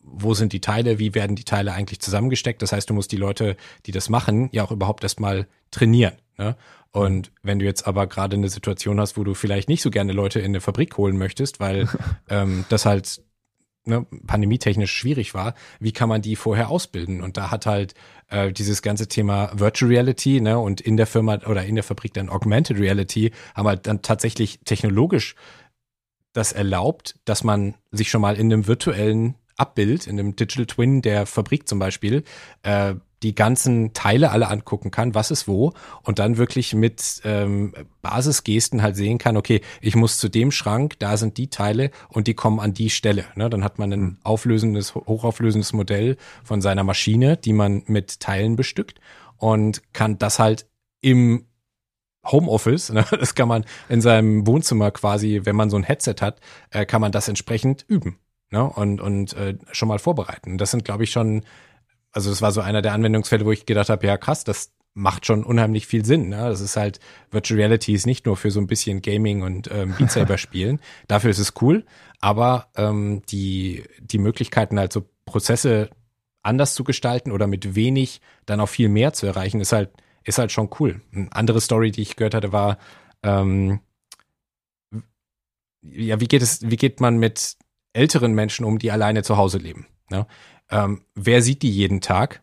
[0.00, 2.62] wo sind die Teile, wie werden die Teile eigentlich zusammengesteckt.
[2.62, 3.56] Das heißt, du musst die Leute,
[3.86, 6.14] die das machen, ja auch überhaupt erstmal trainieren.
[6.36, 6.56] Ne?
[6.94, 10.12] Und wenn du jetzt aber gerade eine Situation hast, wo du vielleicht nicht so gerne
[10.12, 11.88] Leute in eine Fabrik holen möchtest, weil
[12.30, 13.20] ähm, das halt
[13.84, 17.20] ne, pandemietechnisch schwierig war, wie kann man die vorher ausbilden?
[17.20, 17.94] Und da hat halt
[18.28, 22.14] äh, dieses ganze Thema Virtual Reality ne, und in der Firma oder in der Fabrik
[22.14, 25.34] dann Augmented Reality haben halt dann tatsächlich technologisch
[26.32, 31.02] das erlaubt, dass man sich schon mal in einem virtuellen Abbild, in einem Digital Twin
[31.02, 32.22] der Fabrik zum Beispiel,
[32.62, 37.72] äh, die ganzen Teile alle angucken kann, was ist wo und dann wirklich mit ähm,
[38.02, 42.26] Basisgesten halt sehen kann, okay, ich muss zu dem Schrank, da sind die Teile und
[42.26, 43.24] die kommen an die Stelle.
[43.34, 43.48] Ne?
[43.48, 44.16] Dann hat man ein hm.
[44.22, 49.00] auflösendes, hochauflösendes Modell von seiner Maschine, die man mit Teilen bestückt
[49.38, 50.66] und kann das halt
[51.00, 51.46] im
[52.26, 53.06] Homeoffice, ne?
[53.10, 57.00] das kann man in seinem Wohnzimmer quasi, wenn man so ein Headset hat, äh, kann
[57.00, 58.18] man das entsprechend üben
[58.50, 58.64] ne?
[58.64, 60.58] und, und äh, schon mal vorbereiten.
[60.58, 61.42] Das sind, glaube ich, schon
[62.14, 65.26] also das war so einer der Anwendungsfälle, wo ich gedacht habe, ja krass, das macht
[65.26, 66.28] schon unheimlich viel Sinn.
[66.28, 66.36] Ne?
[66.36, 67.00] Das ist halt,
[67.32, 70.80] Virtual Reality ist nicht nur für so ein bisschen Gaming und ähm, Beat Saber spielen.
[71.08, 71.84] Dafür ist es cool,
[72.20, 75.90] aber ähm, die, die Möglichkeiten halt so Prozesse
[76.44, 79.90] anders zu gestalten oder mit wenig dann auch viel mehr zu erreichen, ist halt,
[80.22, 81.00] ist halt schon cool.
[81.12, 82.78] Eine andere Story, die ich gehört hatte, war,
[83.24, 83.80] ähm,
[85.82, 87.56] ja, wie geht es, wie geht man mit
[87.92, 89.86] älteren Menschen um, die alleine zu Hause leben?
[90.10, 90.26] Ne?
[90.70, 92.42] Ähm, wer sieht die jeden Tag?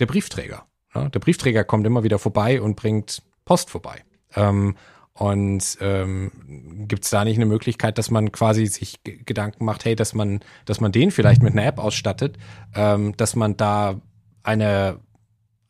[0.00, 0.66] Der Briefträger.
[0.94, 1.10] Ne?
[1.10, 4.04] Der Briefträger kommt immer wieder vorbei und bringt Post vorbei.
[4.34, 4.76] Ähm,
[5.14, 9.94] und ähm, gibt es da nicht eine Möglichkeit, dass man quasi sich Gedanken macht, hey,
[9.94, 12.38] dass man, dass man den vielleicht mit einer App ausstattet,
[12.74, 14.00] ähm, dass man da
[14.42, 15.00] eine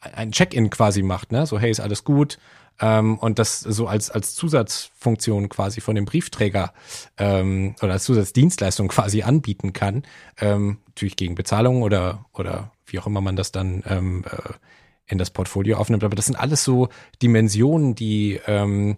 [0.00, 1.46] ein Check-in quasi macht, ne?
[1.46, 2.38] So, hey, ist alles gut,
[2.80, 6.72] ähm, und das so als, als Zusatzfunktion quasi von dem Briefträger
[7.18, 10.04] ähm, oder als Zusatzdienstleistung quasi anbieten kann,
[10.40, 14.52] ähm, natürlich gegen Bezahlung oder, oder wie auch immer man das dann ähm, äh,
[15.06, 16.04] in das Portfolio aufnimmt.
[16.04, 16.88] Aber das sind alles so
[17.22, 18.96] Dimensionen, die ähm,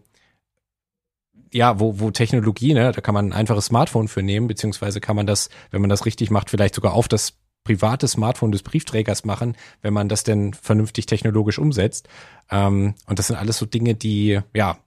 [1.53, 5.15] ja, wo, wo Technologie, ne, da kann man ein einfaches Smartphone für nehmen, beziehungsweise kann
[5.15, 9.24] man das, wenn man das richtig macht, vielleicht sogar auf das private Smartphone des Briefträgers
[9.24, 12.09] machen, wenn man das denn vernünftig technologisch umsetzt.
[12.50, 14.79] Ähm, und das sind alles so Dinge, die, ja,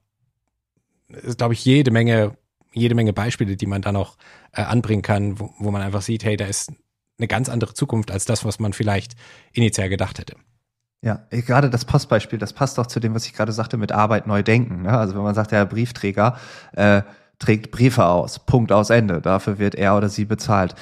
[1.37, 2.37] glaube ich, jede Menge,
[2.71, 4.17] jede Menge Beispiele, die man da noch
[4.53, 6.71] äh, anbringen kann, wo, wo man einfach sieht, hey, da ist
[7.17, 9.15] eine ganz andere Zukunft als das, was man vielleicht
[9.51, 10.35] initial gedacht hätte.
[11.01, 14.27] Ja, gerade das Postbeispiel, das passt doch zu dem, was ich gerade sagte, mit Arbeit
[14.27, 14.83] neu denken.
[14.83, 14.97] Ne?
[14.97, 16.37] Also wenn man sagt, der Briefträger
[16.73, 17.03] äh,
[17.39, 20.75] trägt Briefe aus, Punkt aus Ende, dafür wird er oder sie bezahlt.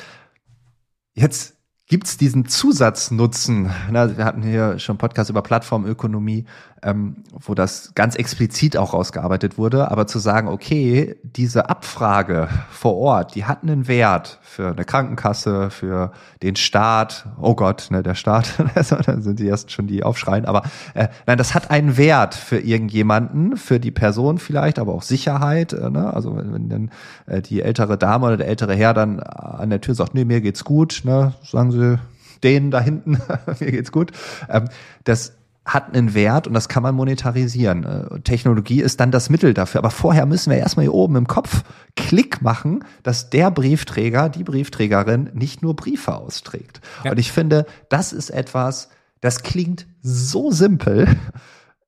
[1.13, 1.54] Jetzt
[1.87, 3.71] gibt's diesen Zusatznutzen?
[3.91, 6.45] Na, wir hatten hier schon Podcast über Plattformökonomie
[6.85, 12.95] ähm, wo das ganz explizit auch rausgearbeitet wurde, aber zu sagen, okay, diese Abfrage vor
[12.95, 16.11] Ort, die hat einen Wert für eine Krankenkasse, für
[16.43, 18.53] den Staat, oh Gott, ne, der Staat,
[19.05, 20.61] dann sind die erst schon die aufschreien, aber
[20.93, 25.73] äh, nein, das hat einen Wert für irgendjemanden, für die Person vielleicht, aber auch Sicherheit,
[25.73, 26.13] äh, ne?
[26.13, 26.91] also wenn, wenn dann
[27.25, 30.39] äh, die ältere Dame oder der ältere Herr dann an der Tür sagt, nee, mir
[30.39, 31.97] geht's gut, ne, sagen sie,
[32.43, 33.17] denen da hinten,
[33.59, 34.11] mir geht's gut.
[34.49, 34.65] Ähm,
[35.03, 35.33] das
[35.65, 37.83] hat einen Wert und das kann man monetarisieren.
[37.83, 39.79] Äh, Technologie ist dann das Mittel dafür.
[39.79, 41.63] Aber vorher müssen wir erstmal hier oben im Kopf
[41.95, 46.81] Klick machen, dass der Briefträger, die Briefträgerin nicht nur Briefe austrägt.
[47.03, 47.11] Ja.
[47.11, 48.89] Und ich finde, das ist etwas,
[49.21, 51.07] das klingt so simpel.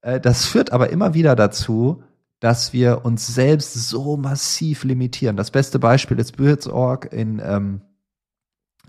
[0.02, 2.04] Äh, das führt aber immer wieder dazu,
[2.40, 5.38] dass wir uns selbst so massiv limitieren.
[5.38, 7.87] Das beste Beispiel ist Birds.org in, ähm, Äh,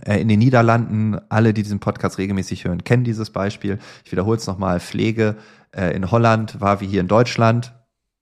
[0.04, 3.78] in den Niederlanden, alle, die diesen Podcast regelmäßig hören, kennen dieses Beispiel.
[4.04, 4.80] Ich wiederhole es nochmal.
[4.80, 5.36] Pflege
[5.74, 7.74] äh, in Holland war wie hier in Deutschland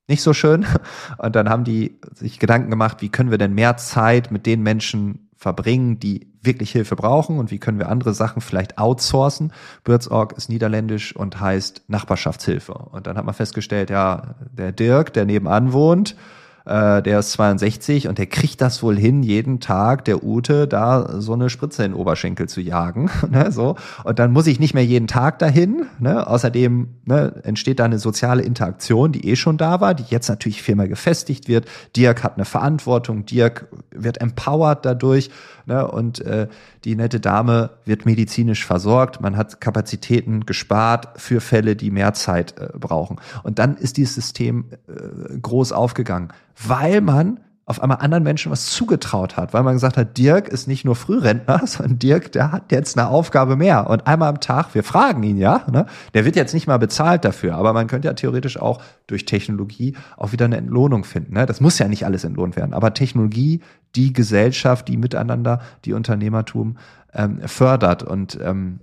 [0.09, 0.67] nicht so schön.
[1.19, 4.63] Und dann haben die sich Gedanken gemacht, wie können wir denn mehr Zeit mit den
[4.63, 9.53] Menschen verbringen, die wirklich Hilfe brauchen und wie können wir andere Sachen vielleicht outsourcen.
[9.85, 12.73] Birdsorg ist niederländisch und heißt Nachbarschaftshilfe.
[12.73, 16.17] Und dann hat man festgestellt, ja, der Dirk, der nebenan wohnt,
[16.67, 21.21] äh, der ist 62 und der kriegt das wohl hin, jeden Tag der Ute da
[21.21, 23.09] so eine Spritze in den Oberschenkel zu jagen.
[23.31, 23.77] ne, so.
[24.05, 25.87] Und dann muss ich nicht mehr jeden Tag dahin.
[26.01, 26.27] Ne?
[26.27, 30.61] Außerdem ne, entsteht da eine soziale Interaktion, die eh schon da war, die jetzt natürlich
[30.61, 31.67] viel mehr gefestigt wird.
[31.95, 35.31] Dirk hat eine Verantwortung, Dirk wird empowered dadurch.
[35.67, 35.87] Ne?
[35.87, 36.49] Und äh,
[36.85, 39.21] die nette Dame wird medizinisch versorgt.
[39.21, 43.19] Man hat Kapazitäten gespart für Fälle, die mehr Zeit äh, brauchen.
[43.45, 48.67] Und dann ist dieses System äh, groß aufgegangen weil man auf einmal anderen Menschen was
[48.67, 52.71] zugetraut hat, weil man gesagt hat, Dirk ist nicht nur Frührentner, sondern Dirk, der hat
[52.71, 53.91] jetzt eine Aufgabe mehr.
[53.91, 57.25] Und einmal am Tag, wir fragen ihn ja, ne, der wird jetzt nicht mal bezahlt
[57.25, 61.35] dafür, aber man könnte ja theoretisch auch durch Technologie auch wieder eine Entlohnung finden.
[61.35, 61.45] Ne?
[61.45, 63.63] Das muss ja nicht alles entlohnt werden, aber Technologie,
[63.97, 66.79] die Gesellschaft, die Miteinander, die Unternehmertum
[67.15, 68.05] ähm, fördert.
[68.05, 68.79] Und ähm,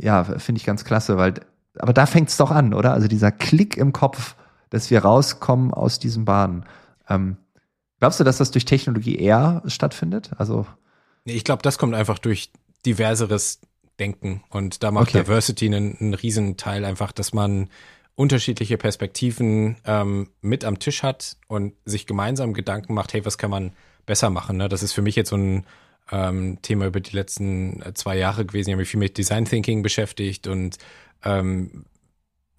[0.00, 1.34] ja, finde ich ganz klasse, weil,
[1.78, 2.92] aber da fängt es doch an, oder?
[2.92, 4.34] Also dieser Klick im Kopf,
[4.70, 6.64] dass wir rauskommen aus diesen Bahnen.
[7.08, 7.36] Ähm,
[8.00, 10.30] glaubst du, dass das durch Technologie eher stattfindet?
[10.38, 10.66] Also
[11.24, 12.50] ich glaube, das kommt einfach durch
[12.84, 13.60] diverseres
[13.98, 15.22] Denken und da macht okay.
[15.22, 17.70] Diversity einen, einen riesen Teil einfach, dass man
[18.14, 23.50] unterschiedliche Perspektiven ähm, mit am Tisch hat und sich gemeinsam Gedanken macht, hey, was kann
[23.50, 23.72] man
[24.06, 24.56] besser machen?
[24.56, 24.68] Ne?
[24.68, 25.66] Das ist für mich jetzt so ein
[26.10, 28.70] ähm, Thema über die letzten äh, zwei Jahre gewesen.
[28.70, 30.78] Ich habe mich viel mit Design Thinking beschäftigt und
[31.24, 31.84] ähm,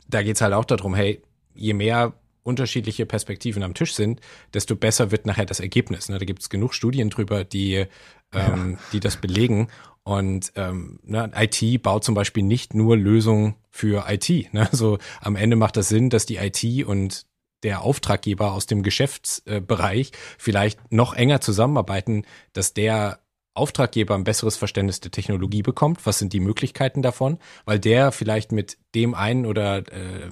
[0.07, 1.21] da geht's halt auch darum, hey,
[1.53, 2.13] je mehr
[2.47, 4.21] unterschiedliche Perspektiven am Tisch sind,
[4.53, 6.10] desto besser wird nachher das Ergebnis.
[6.10, 6.17] Ne?
[6.17, 7.86] Da gibt es genug Studien drüber, die,
[8.33, 8.77] ähm, ja.
[8.93, 9.67] die das belegen.
[10.03, 14.29] Und ähm, ne, IT baut zum Beispiel nicht nur Lösungen für IT.
[14.53, 14.67] Ne?
[14.71, 17.25] Also am Ende macht das Sinn, dass die IT und
[17.63, 23.19] der Auftraggeber aus dem Geschäftsbereich vielleicht noch enger zusammenarbeiten, dass der
[23.58, 26.06] Auftraggeber ein besseres Verständnis der Technologie bekommt.
[26.06, 27.39] Was sind die Möglichkeiten davon?
[27.65, 30.30] Weil der vielleicht mit dem einen oder äh,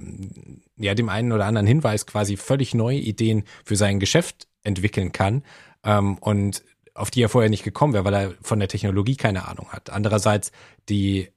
[0.78, 5.44] ja dem einen oder anderen Hinweis quasi völlig neue Ideen für sein Geschäft entwickeln kann
[5.84, 9.48] ähm, und auf die er vorher nicht gekommen wäre, weil er von der Technologie keine
[9.48, 9.90] Ahnung hat.
[9.90, 10.52] Andererseits
[10.88, 11.30] die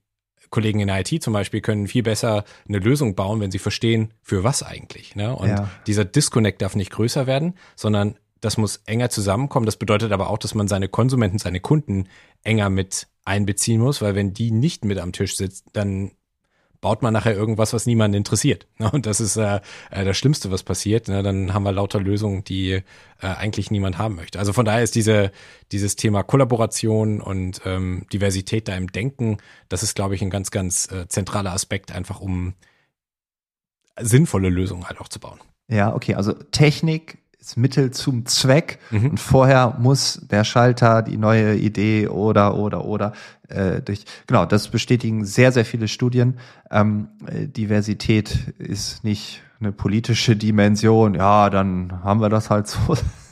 [0.50, 4.14] Kollegen in der IT zum Beispiel können viel besser eine Lösung bauen, wenn sie verstehen,
[4.22, 5.14] für was eigentlich.
[5.14, 5.34] Ne?
[5.34, 5.68] Und ja.
[5.86, 9.66] dieser Disconnect darf nicht größer werden, sondern das muss enger zusammenkommen.
[9.66, 12.08] Das bedeutet aber auch, dass man seine Konsumenten, seine Kunden
[12.42, 16.12] enger mit einbeziehen muss, weil wenn die nicht mit am Tisch sitzt, dann
[16.80, 18.66] baut man nachher irgendwas, was niemanden interessiert.
[18.92, 21.08] Und das ist äh, äh, das Schlimmste, was passiert.
[21.08, 21.22] Ne?
[21.22, 22.82] Dann haben wir lauter Lösungen, die äh,
[23.20, 24.38] eigentlich niemand haben möchte.
[24.38, 25.32] Also von daher ist diese,
[25.72, 30.50] dieses Thema Kollaboration und ähm, Diversität da im Denken, das ist, glaube ich, ein ganz,
[30.50, 32.54] ganz äh, zentraler Aspekt, einfach um
[34.00, 35.40] sinnvolle Lösungen halt auch zu bauen.
[35.68, 36.14] Ja, okay.
[36.14, 39.10] Also Technik ist Mittel zum Zweck mhm.
[39.10, 43.12] und vorher muss der Schalter die neue Idee oder oder oder
[43.48, 46.38] äh, durch genau das bestätigen sehr sehr viele Studien.
[46.70, 51.14] Ähm, äh, Diversität ist nicht eine politische Dimension.
[51.14, 52.78] Ja, dann haben wir das halt so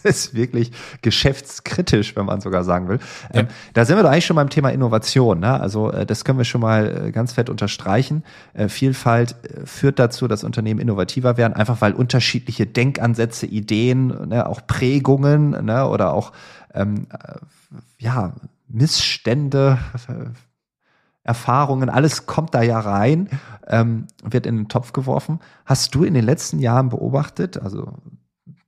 [0.06, 2.98] ist wirklich geschäftskritisch, wenn man sogar sagen will.
[3.32, 3.40] Ja.
[3.40, 5.40] Ähm, da sind wir doch eigentlich schon beim Thema Innovation.
[5.40, 5.60] Ne?
[5.60, 8.24] Also äh, das können wir schon mal äh, ganz fett unterstreichen.
[8.54, 14.46] Äh, Vielfalt äh, führt dazu, dass Unternehmen innovativer werden, einfach weil unterschiedliche Denkansätze, Ideen, ne,
[14.46, 16.32] auch Prägungen ne, oder auch
[16.74, 17.38] ähm, äh,
[17.98, 18.32] ja
[18.68, 19.78] Missstände,
[21.26, 23.28] Erfahrungen, alles kommt da ja rein,
[23.66, 25.40] ähm, wird in den Topf geworfen.
[25.64, 27.94] Hast du in den letzten Jahren beobachtet, also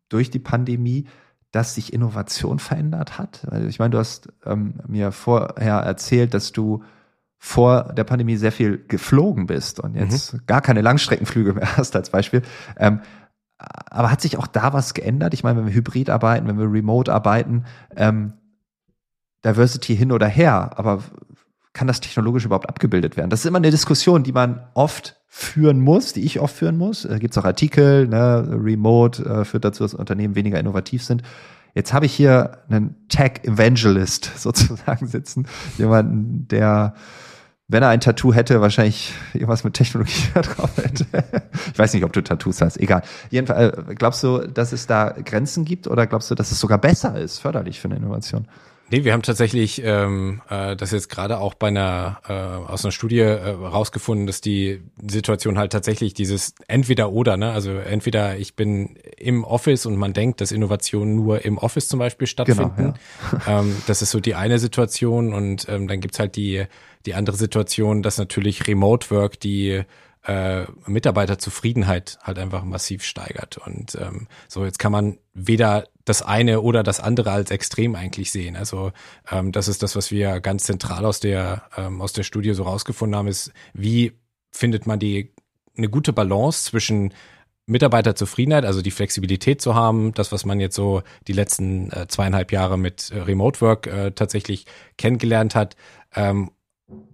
[0.09, 1.07] durch die Pandemie,
[1.51, 3.47] dass sich Innovation verändert hat?
[3.69, 6.83] Ich meine, du hast ähm, mir vorher erzählt, dass du
[7.39, 10.41] vor der Pandemie sehr viel geflogen bist und jetzt mhm.
[10.47, 12.43] gar keine Langstreckenflüge mehr hast als Beispiel.
[12.77, 13.01] Ähm,
[13.59, 15.35] aber hat sich auch da was geändert?
[15.35, 17.65] Ich meine, wenn wir hybrid arbeiten, wenn wir remote arbeiten,
[17.97, 18.35] ähm,
[19.45, 21.03] Diversity hin oder her, aber
[21.79, 23.31] kann das technologisch überhaupt abgebildet werden?
[23.31, 27.03] Das ist immer eine Diskussion, die man oft führen muss, die ich oft führen muss.
[27.03, 31.23] Da gibt es auch Artikel, ne, Remote äh, führt dazu, dass Unternehmen weniger innovativ sind.
[31.75, 36.95] Jetzt habe ich hier einen Tech Evangelist sozusagen sitzen, jemanden, der,
[37.69, 41.07] wenn er ein Tattoo hätte, wahrscheinlich irgendwas mit Technologie drauf hätte.
[41.73, 43.03] ich weiß nicht, ob du Tattoos hast, egal.
[43.31, 46.79] Jedenfalls, äh, glaubst du, dass es da Grenzen gibt oder glaubst du, dass es sogar
[46.79, 48.49] besser ist, förderlich für eine Innovation?
[48.91, 52.93] Nee, wir haben tatsächlich ähm, äh, das jetzt gerade auch bei einer äh, aus einer
[52.93, 57.53] Studie äh, rausgefunden, dass die Situation halt tatsächlich dieses entweder oder, ne?
[57.53, 61.99] Also entweder ich bin im Office und man denkt, dass Innovationen nur im Office zum
[61.99, 62.73] Beispiel stattfinden.
[62.77, 62.95] Genau,
[63.47, 63.61] ja.
[63.61, 66.65] ähm, das ist so die eine Situation und ähm, dann gibt's halt die
[67.07, 69.83] die andere Situation, dass natürlich Remote Work die
[70.29, 73.57] äh, Mitarbeiterzufriedenheit halt einfach massiv steigert.
[73.57, 78.31] Und ähm, so jetzt kann man weder das eine oder das andere als extrem eigentlich
[78.31, 78.55] sehen.
[78.55, 78.93] Also
[79.33, 82.65] ähm, das ist das, was wir ganz zentral aus der ähm, aus der Studie so
[82.65, 84.13] rausgefunden haben, ist, wie
[84.53, 85.33] findet man die
[85.79, 87.15] eine gute Balance zwischen
[87.65, 92.53] Mitarbeiterzufriedenheit, also die Flexibilität zu haben, das, was man jetzt so die letzten äh, zweieinhalb
[92.53, 94.67] Jahre mit äh, Remote Work äh, tatsächlich
[94.99, 95.77] kennengelernt hat,
[96.15, 96.51] ähm,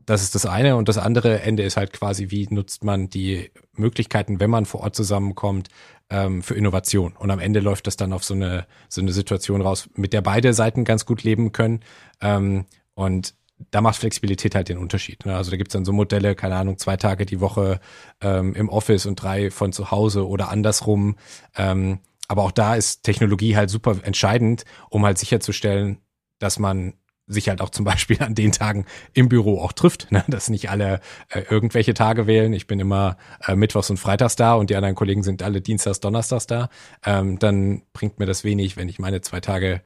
[0.06, 0.76] das ist das eine.
[0.76, 4.80] Und das andere Ende ist halt quasi, wie nutzt man die Möglichkeiten, wenn man vor
[4.80, 5.68] Ort zusammenkommt,
[6.10, 7.14] ähm, für Innovation.
[7.16, 10.20] Und am Ende läuft das dann auf so eine, so eine Situation raus, mit der
[10.20, 11.80] beide Seiten ganz gut leben können.
[12.20, 13.34] Ähm, und
[13.70, 15.24] da macht Flexibilität halt den Unterschied.
[15.26, 15.36] Ne?
[15.36, 17.80] Also da gibt's dann so Modelle, keine Ahnung, zwei Tage die Woche
[18.20, 21.16] ähm, im Office und drei von zu Hause oder andersrum.
[21.56, 25.98] Ähm, aber auch da ist Technologie halt super entscheidend, um halt sicherzustellen,
[26.38, 26.94] dass man
[27.26, 30.24] sich halt auch zum Beispiel an den Tagen im Büro auch trifft, ne?
[30.28, 32.52] dass nicht alle äh, irgendwelche Tage wählen.
[32.52, 33.16] Ich bin immer
[33.46, 36.68] äh, Mittwochs und Freitags da und die anderen Kollegen sind alle Dienstags, Donnerstags da.
[37.04, 39.82] Ähm, dann bringt mir das wenig, wenn ich meine zwei Tage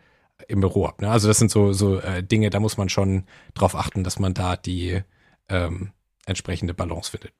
[0.46, 1.04] im Büro habe.
[1.04, 1.10] Ne?
[1.10, 3.24] Also das sind so, so äh, Dinge, da muss man schon
[3.54, 5.02] drauf achten, dass man da die
[5.48, 5.92] ähm,
[6.26, 7.32] entsprechende Balance findet.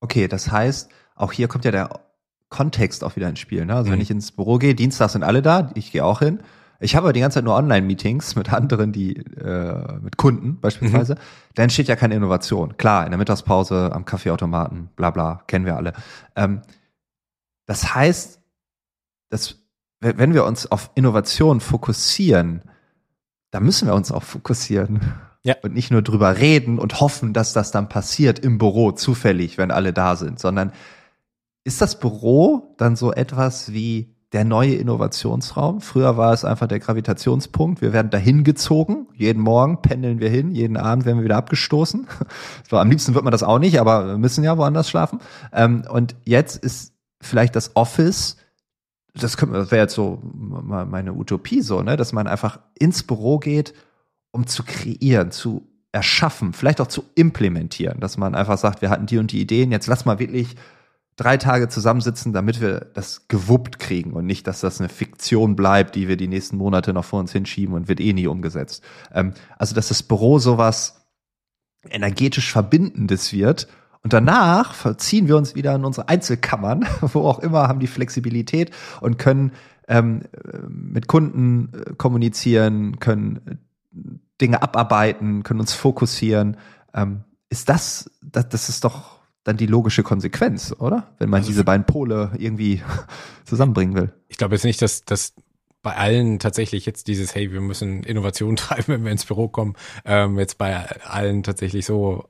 [0.00, 2.00] Okay, das heißt, auch hier kommt ja der
[2.48, 3.64] Kontext auch wieder ins Spiel.
[3.64, 3.74] Ne?
[3.74, 3.94] Also mhm.
[3.94, 6.42] wenn ich ins Büro gehe, Dienstags sind alle da, ich gehe auch hin
[6.82, 11.14] ich habe die ganze Zeit nur Online-Meetings mit anderen, die äh, mit Kunden beispielsweise.
[11.14, 11.18] Mhm.
[11.54, 12.76] Da entsteht ja keine Innovation.
[12.76, 15.92] Klar, in der Mittagspause am Kaffeeautomaten, bla bla, kennen wir alle.
[16.36, 16.62] Ähm,
[17.66, 18.40] das heißt,
[19.30, 19.58] dass
[20.00, 22.62] wenn wir uns auf Innovation fokussieren,
[23.52, 25.00] da müssen wir uns auch fokussieren.
[25.44, 25.56] Ja.
[25.62, 29.70] Und nicht nur drüber reden und hoffen, dass das dann passiert im Büro zufällig, wenn
[29.70, 30.72] alle da sind, sondern
[31.64, 35.80] ist das Büro dann so etwas wie der neue Innovationsraum.
[35.80, 37.82] Früher war es einfach der Gravitationspunkt.
[37.82, 39.06] Wir werden dahin gezogen.
[39.14, 40.52] Jeden Morgen pendeln wir hin.
[40.52, 42.06] Jeden Abend werden wir wieder abgestoßen.
[42.70, 45.20] So, am liebsten wird man das auch nicht, aber wir müssen ja woanders schlafen.
[45.52, 48.36] Ähm, und jetzt ist vielleicht das Office,
[49.14, 53.74] das, das wäre jetzt so meine Utopie so, ne, dass man einfach ins Büro geht,
[54.30, 59.06] um zu kreieren, zu erschaffen, vielleicht auch zu implementieren, dass man einfach sagt, wir hatten
[59.06, 60.56] die und die Ideen, jetzt lass mal wirklich
[61.16, 65.94] drei Tage zusammensitzen, damit wir das gewuppt kriegen und nicht, dass das eine Fiktion bleibt,
[65.94, 68.82] die wir die nächsten Monate noch vor uns hinschieben und wird eh nie umgesetzt.
[69.12, 71.06] Ähm, also, dass das Büro sowas
[71.90, 73.68] energetisch Verbindendes wird
[74.02, 78.70] und danach verziehen wir uns wieder in unsere Einzelkammern, wo auch immer, haben die Flexibilität
[79.00, 79.52] und können
[79.88, 80.22] ähm,
[80.68, 83.60] mit Kunden äh, kommunizieren, können
[84.40, 86.56] Dinge abarbeiten, können uns fokussieren.
[86.94, 91.14] Ähm, ist das, das, das ist doch dann die logische Konsequenz, oder?
[91.18, 92.82] Wenn man also diese beiden Pole irgendwie
[93.44, 94.12] zusammenbringen will.
[94.28, 95.34] Ich glaube jetzt nicht, dass, dass
[95.82, 99.74] bei allen tatsächlich jetzt dieses, hey, wir müssen Innovation treiben, wenn wir ins Büro kommen,
[100.04, 102.28] ähm, jetzt bei allen tatsächlich so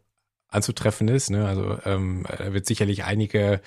[0.49, 1.31] anzutreffen ist.
[1.31, 1.47] Ne?
[1.47, 3.61] Also ähm, wird sicherlich einige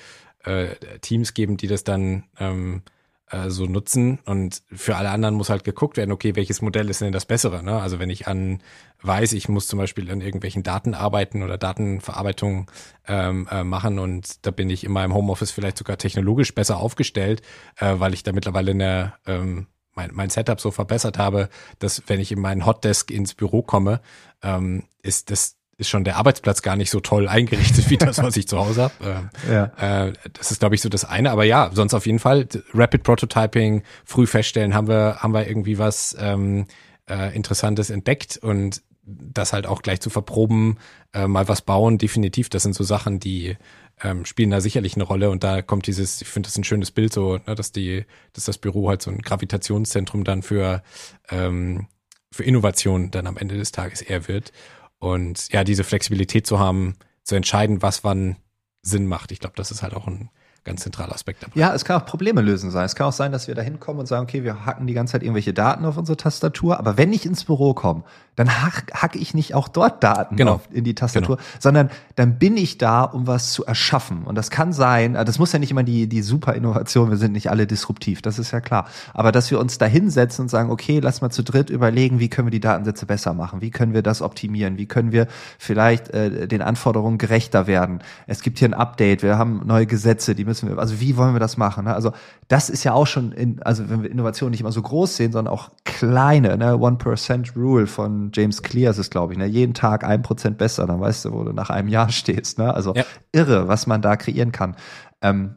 [0.44, 2.84] äh, Teams geben, die das dann ähm,
[3.32, 4.20] äh, so nutzen.
[4.26, 7.64] Und für alle anderen muss halt geguckt werden, okay, welches Modell ist denn das bessere?
[7.64, 7.80] Ne?
[7.80, 8.62] Also wenn ich an
[9.02, 12.72] weiß, ich muss zum Beispiel an irgendwelchen Daten arbeiten oder Datenverarbeitung
[13.08, 17.42] ähm, äh, machen und da bin ich in meinem Homeoffice vielleicht sogar technologisch besser aufgestellt,
[17.78, 21.50] äh, weil ich da mittlerweile eine ähm, mein, mein Setup so verbessert habe,
[21.80, 24.02] dass wenn ich in meinen Hotdesk ins Büro komme,
[24.44, 28.38] ähm, ist das ist schon der Arbeitsplatz gar nicht so toll eingerichtet wie das, was
[28.38, 28.94] ich zu Hause habe.
[29.06, 30.08] Äh, ja.
[30.08, 31.32] äh, das ist, glaube ich, so das eine.
[31.32, 35.78] Aber ja, sonst auf jeden Fall Rapid Prototyping, früh feststellen, haben wir, haben wir irgendwie
[35.78, 36.66] was ähm,
[37.10, 40.78] äh, Interessantes entdeckt und das halt auch gleich zu verproben,
[41.14, 42.50] äh, mal was bauen, definitiv.
[42.50, 43.58] Das sind so Sachen, die
[44.02, 45.30] ähm, spielen da sicherlich eine Rolle.
[45.30, 48.46] Und da kommt dieses, ich finde das ein schönes Bild so, ne, dass die, dass
[48.46, 50.82] das Büro halt so ein Gravitationszentrum dann für
[51.30, 51.88] ähm,
[52.36, 54.52] für Innovation dann am Ende des Tages eher wird.
[55.00, 58.38] Und ja, diese Flexibilität zu haben, zu entscheiden, was wann
[58.82, 59.32] Sinn macht.
[59.32, 60.30] Ich glaube, das ist halt auch ein
[60.64, 61.60] ganz zentraler Aspekt dabei.
[61.60, 62.86] Ja, es kann auch Probleme lösen sein.
[62.86, 65.14] Es kann auch sein, dass wir da hinkommen und sagen, okay, wir hacken die ganze
[65.14, 68.04] Zeit irgendwelche Daten auf unsere Tastatur, aber wenn ich ins Büro komme,
[68.36, 70.62] dann hack, hacke ich nicht auch dort Daten genau.
[70.72, 71.48] in die Tastatur, genau.
[71.60, 74.24] sondern dann bin ich da, um was zu erschaffen.
[74.24, 77.18] Und das kann sein, also das muss ja nicht immer die, die super Innovation, wir
[77.18, 78.88] sind nicht alle disruptiv, das ist ja klar.
[79.14, 82.30] Aber dass wir uns da hinsetzen und sagen, okay, lass mal zu dritt überlegen, wie
[82.30, 83.62] können wir die Datensätze besser machen?
[83.62, 84.78] Wie können wir das optimieren?
[84.78, 85.28] Wie können wir
[85.58, 88.00] vielleicht äh, den Anforderungen gerechter werden?
[88.28, 91.34] Es gibt hier ein Update, wir haben neue Gesetze, die müssen wir, also wie wollen
[91.34, 91.86] wir das machen?
[91.86, 91.94] Ne?
[91.94, 92.12] Also
[92.48, 95.32] das ist ja auch schon, in, also wenn wir Innovation nicht immer so groß sehen,
[95.32, 96.78] sondern auch kleine, ne?
[96.78, 97.88] One Percent Rule
[98.26, 99.46] von James Clear ist es, glaube ich, ne?
[99.46, 102.58] jeden Tag ein Prozent besser, dann weißt du, wo du nach einem Jahr stehst.
[102.58, 102.74] Ne?
[102.74, 103.04] Also ja.
[103.32, 104.76] irre, was man da kreieren kann.
[105.22, 105.56] Ähm,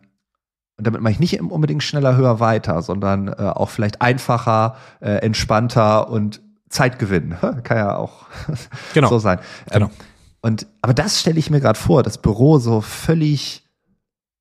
[0.76, 5.14] und damit mache ich nicht unbedingt schneller, höher, weiter, sondern äh, auch vielleicht einfacher, äh,
[5.16, 7.36] entspannter und Zeitgewinn.
[7.64, 8.26] Kann ja auch
[8.94, 9.08] genau.
[9.08, 9.40] so sein.
[9.72, 9.86] Genau.
[9.86, 9.92] Ähm,
[10.40, 13.64] und aber das stelle ich mir gerade vor, das Büro so völlig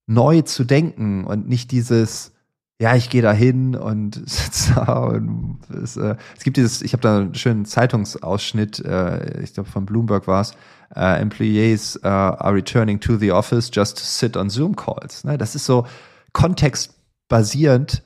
[0.05, 2.33] neu zu denken und nicht dieses
[2.79, 6.93] ja, ich gehe da hin und sitze da und es, äh, es gibt dieses, ich
[6.93, 10.53] habe da einen schönen Zeitungsausschnitt, äh, ich glaube von Bloomberg war es,
[10.95, 15.23] äh, Employees uh, are returning to the office just to sit on Zoom calls.
[15.23, 15.37] Ne?
[15.37, 15.85] Das ist so
[16.33, 18.03] kontextbasierend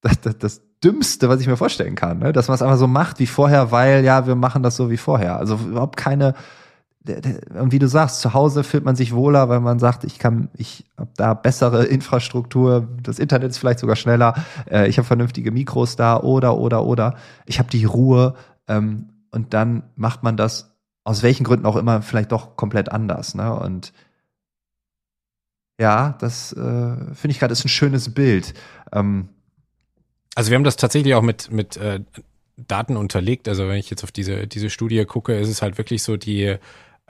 [0.00, 2.32] das, das, das Dümmste, was ich mir vorstellen kann, ne?
[2.32, 4.96] dass man es einfach so macht wie vorher, weil ja, wir machen das so wie
[4.96, 5.36] vorher.
[5.36, 6.34] Also überhaupt keine
[7.04, 10.48] und wie du sagst, zu Hause fühlt man sich wohler, weil man sagt, ich kann,
[10.56, 14.34] ich habe da bessere Infrastruktur, das Internet ist vielleicht sogar schneller,
[14.70, 18.34] äh, ich habe vernünftige Mikros da oder oder oder ich habe die Ruhe
[18.68, 23.34] ähm, und dann macht man das aus welchen Gründen auch immer vielleicht doch komplett anders.
[23.34, 23.52] Ne?
[23.52, 23.92] Und
[25.80, 28.54] ja, das äh, finde ich gerade ist ein schönes Bild.
[28.92, 29.28] Ähm,
[30.34, 32.00] also wir haben das tatsächlich auch mit mit äh,
[32.56, 33.48] Daten unterlegt.
[33.48, 36.56] Also wenn ich jetzt auf diese diese Studie gucke, ist es halt wirklich so die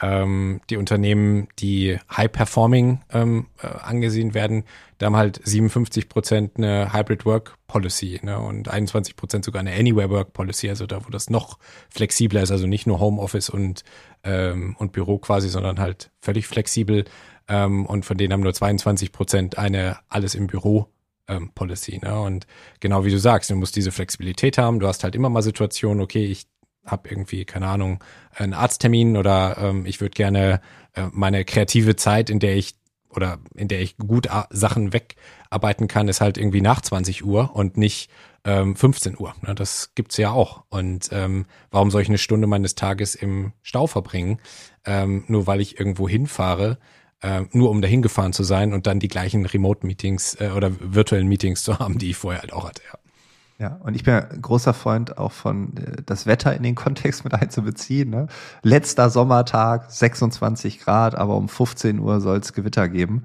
[0.00, 4.64] ähm, die Unternehmen, die high-performing ähm, äh, angesehen werden,
[4.98, 9.72] da haben halt 57 Prozent eine Hybrid Work Policy ne, und 21 Prozent sogar eine
[9.74, 11.58] Anywhere Work Policy, also da, wo das noch
[11.90, 13.84] flexibler ist, also nicht nur Homeoffice und,
[14.24, 17.04] ähm, und Büro quasi, sondern halt völlig flexibel.
[17.48, 20.88] Ähm, und von denen haben nur 22 Prozent eine alles im Büro
[21.28, 22.00] ähm, Policy.
[22.02, 22.20] Ne?
[22.20, 22.46] Und
[22.80, 24.80] genau wie du sagst, du musst diese Flexibilität haben.
[24.80, 26.46] Du hast halt immer mal Situationen, okay, ich
[26.84, 28.02] habe irgendwie, keine Ahnung,
[28.34, 30.60] einen Arzttermin oder ähm, ich würde gerne
[30.94, 32.74] äh, meine kreative Zeit, in der ich
[33.14, 37.76] oder in der ich gut Sachen wegarbeiten kann, ist halt irgendwie nach 20 Uhr und
[37.76, 38.10] nicht
[38.44, 39.34] ähm, 15 Uhr.
[39.46, 39.54] Ne?
[39.54, 40.64] Das gibt's ja auch.
[40.70, 44.38] Und ähm, warum soll ich eine Stunde meines Tages im Stau verbringen,
[44.84, 46.78] ähm, nur weil ich irgendwo hinfahre,
[47.20, 51.28] äh, nur um dahin gefahren zu sein und dann die gleichen Remote-Meetings äh, oder virtuellen
[51.28, 52.82] Meetings zu haben, die ich vorher halt auch hatte.
[52.90, 52.98] Ja.
[53.58, 57.24] Ja, und ich bin ein großer Freund auch von äh, das Wetter in den Kontext
[57.24, 58.10] mit einzubeziehen.
[58.10, 58.26] Ne?
[58.62, 63.24] Letzter Sommertag, 26 Grad, aber um 15 Uhr soll es Gewitter geben.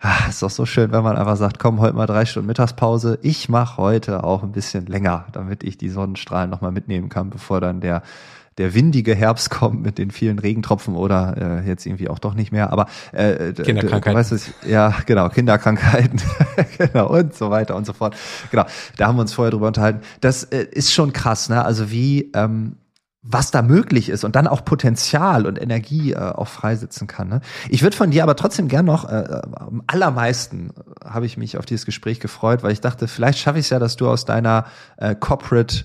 [0.00, 3.18] Ah, ist doch so schön, wenn man einfach sagt, komm, heute mal drei Stunden Mittagspause.
[3.22, 7.60] Ich mache heute auch ein bisschen länger, damit ich die Sonnenstrahlen nochmal mitnehmen kann, bevor
[7.60, 8.02] dann der
[8.58, 12.52] der windige Herbst kommt mit den vielen Regentropfen oder äh, jetzt irgendwie auch doch nicht
[12.52, 14.14] mehr, aber äh, Kinderkrankheiten.
[14.14, 16.20] Weißt du, ja, genau, Kinderkrankheiten,
[16.78, 18.16] genau und so weiter und so fort.
[18.50, 18.64] Genau,
[18.96, 20.00] da haben wir uns vorher drüber unterhalten.
[20.20, 21.64] Das äh, ist schon krass, ne?
[21.64, 22.76] Also wie ähm,
[23.30, 27.28] was da möglich ist und dann auch Potenzial und Energie äh, auch freisetzen kann.
[27.28, 27.40] Ne?
[27.68, 31.58] Ich würde von dir aber trotzdem gern noch, äh, am allermeisten äh, habe ich mich
[31.58, 34.24] auf dieses Gespräch gefreut, weil ich dachte, vielleicht schaffe ich es ja, dass du aus
[34.24, 35.84] deiner äh, Corporate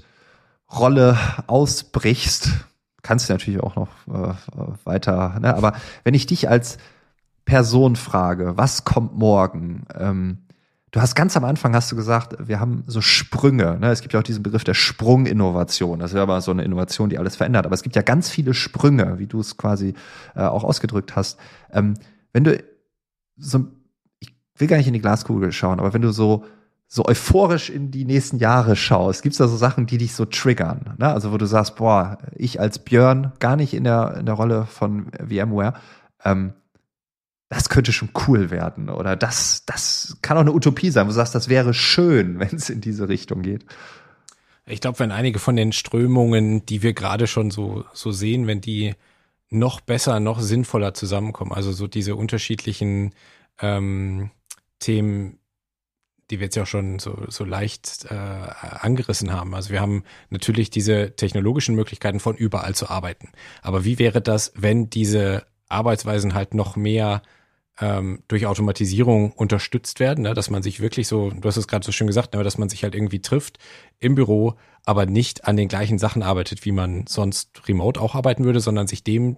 [0.75, 1.17] Rolle
[1.47, 2.49] ausbrichst,
[3.01, 4.33] kannst du natürlich auch noch äh,
[4.85, 5.55] weiter, ne?
[5.55, 6.77] aber wenn ich dich als
[7.45, 9.85] Person frage, was kommt morgen?
[9.97, 10.37] Ähm,
[10.91, 13.77] du hast ganz am Anfang hast du gesagt, wir haben so Sprünge.
[13.79, 13.91] Ne?
[13.91, 15.99] Es gibt ja auch diesen Begriff der Sprunginnovation.
[15.99, 17.65] Das wäre aber so eine Innovation, die alles verändert.
[17.65, 19.93] Aber es gibt ja ganz viele Sprünge, wie du es quasi
[20.35, 21.37] äh, auch ausgedrückt hast.
[21.71, 21.95] Ähm,
[22.31, 22.63] wenn du
[23.35, 23.65] so,
[24.19, 26.45] ich will gar nicht in die Glaskugel schauen, aber wenn du so
[26.93, 30.93] so euphorisch in die nächsten Jahre schaust, gibt's da so Sachen, die dich so triggern?
[30.99, 31.11] Ne?
[31.11, 34.67] Also wo du sagst, boah, ich als Björn, gar nicht in der, in der Rolle
[34.67, 35.73] von VMware,
[36.23, 36.53] ähm,
[37.49, 38.89] das könnte schon cool werden.
[38.89, 42.55] Oder das, das kann auch eine Utopie sein, wo du sagst, das wäre schön, wenn
[42.55, 43.65] es in diese Richtung geht.
[44.67, 48.61] Ich glaube, wenn einige von den Strömungen, die wir gerade schon so, so sehen, wenn
[48.61, 48.93] die
[49.49, 53.15] noch besser, noch sinnvoller zusammenkommen, also so diese unterschiedlichen
[53.59, 54.29] ähm,
[54.77, 55.39] Themen,
[56.33, 59.53] die wir jetzt ja auch schon so, so leicht äh, angerissen haben.
[59.53, 63.29] Also wir haben natürlich diese technologischen Möglichkeiten von überall zu arbeiten.
[63.61, 67.21] Aber wie wäre das, wenn diese Arbeitsweisen halt noch mehr
[67.79, 70.33] ähm, durch Automatisierung unterstützt werden, ne?
[70.33, 72.43] dass man sich wirklich so, du hast es gerade so schön gesagt, ne?
[72.43, 73.59] dass man sich halt irgendwie trifft
[73.99, 78.43] im Büro, aber nicht an den gleichen Sachen arbeitet, wie man sonst remote auch arbeiten
[78.43, 79.37] würde, sondern sich dem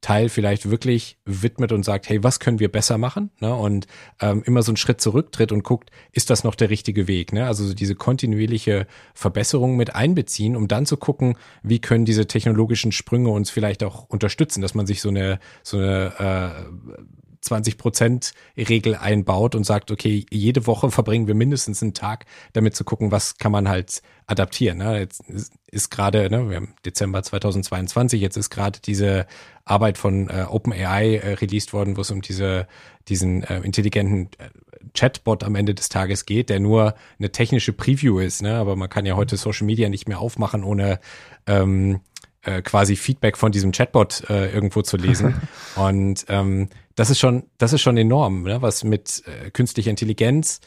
[0.00, 3.30] Teil vielleicht wirklich widmet und sagt, hey, was können wir besser machen?
[3.40, 3.54] Ne?
[3.54, 3.86] Und
[4.20, 7.32] ähm, immer so einen Schritt zurücktritt und guckt, ist das noch der richtige Weg?
[7.32, 7.46] Ne?
[7.46, 12.92] Also so diese kontinuierliche Verbesserung mit einbeziehen, um dann zu gucken, wie können diese technologischen
[12.92, 17.04] Sprünge uns vielleicht auch unterstützen, dass man sich so eine so eine äh,
[17.44, 22.74] 20 Prozent Regel einbaut und sagt, okay, jede Woche verbringen wir mindestens einen Tag, damit
[22.74, 24.78] zu gucken, was kann man halt adaptieren.
[24.78, 24.98] Ne?
[24.98, 25.22] Jetzt
[25.70, 29.26] ist gerade, ne, wir haben Dezember 2022, jetzt ist gerade diese
[29.64, 32.66] Arbeit von äh, OpenAI äh, released worden, wo es um diese
[33.08, 34.48] diesen äh, intelligenten äh,
[34.94, 38.54] Chatbot am Ende des Tages geht, der nur eine technische Preview ist, ne?
[38.56, 41.00] Aber man kann ja heute Social Media nicht mehr aufmachen, ohne
[41.46, 42.00] ähm,
[42.42, 45.34] äh, quasi Feedback von diesem Chatbot äh, irgendwo zu lesen.
[45.76, 48.62] Und ähm, das ist schon, das ist schon enorm, ne?
[48.62, 50.60] was mit äh, künstlicher Intelligenz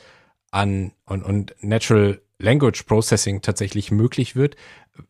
[0.52, 4.56] an und, und Natural Language Processing tatsächlich möglich wird,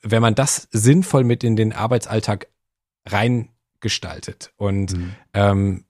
[0.01, 2.47] wenn man das sinnvoll mit in den Arbeitsalltag
[3.05, 5.15] reingestaltet und mhm.
[5.33, 5.83] ähm,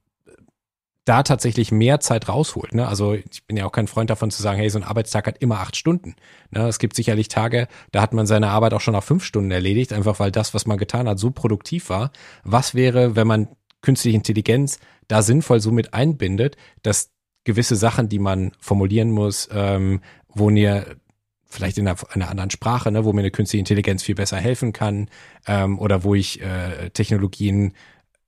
[1.06, 2.74] da tatsächlich mehr Zeit rausholt.
[2.74, 2.86] Ne?
[2.86, 5.38] Also ich bin ja auch kein Freund davon zu sagen, hey, so ein Arbeitstag hat
[5.38, 6.16] immer acht Stunden.
[6.52, 6.68] Ne?
[6.68, 9.94] Es gibt sicherlich Tage, da hat man seine Arbeit auch schon nach fünf Stunden erledigt,
[9.94, 12.12] einfach weil das, was man getan hat, so produktiv war.
[12.44, 13.48] Was wäre, wenn man
[13.88, 17.10] künstliche Intelligenz da sinnvoll so mit einbindet, dass
[17.46, 20.98] gewisse Sachen, die man formulieren muss, ähm, wo mir
[21.46, 24.74] vielleicht in einer, einer, anderen Sprache, ne, wo mir eine künstliche Intelligenz viel besser helfen
[24.74, 25.10] kann
[25.48, 27.76] ähm, oder wo ich äh, Technologien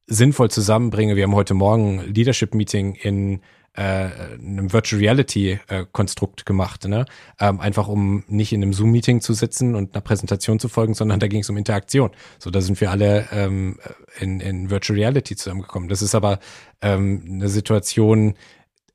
[0.07, 1.17] sinnvoll zusammenbringe.
[1.17, 3.41] Wir haben heute Morgen Leadership Meeting in
[3.73, 7.05] einem Virtual Reality äh, Konstrukt gemacht, ne?
[7.39, 10.93] Ähm, einfach um nicht in einem Zoom Meeting zu sitzen und einer Präsentation zu folgen,
[10.93, 12.11] sondern da ging es um Interaktion.
[12.39, 13.79] So, da sind wir alle ähm,
[14.19, 15.89] in, in Virtual Reality zusammengekommen.
[15.89, 16.39] Das ist aber
[16.81, 18.35] ähm, eine Situation,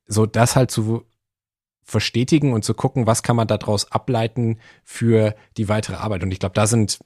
[0.07, 1.05] so das halt zu
[1.83, 6.23] verstetigen und zu gucken, was kann man daraus ableiten für die weitere Arbeit.
[6.23, 6.99] Und ich glaube, da sind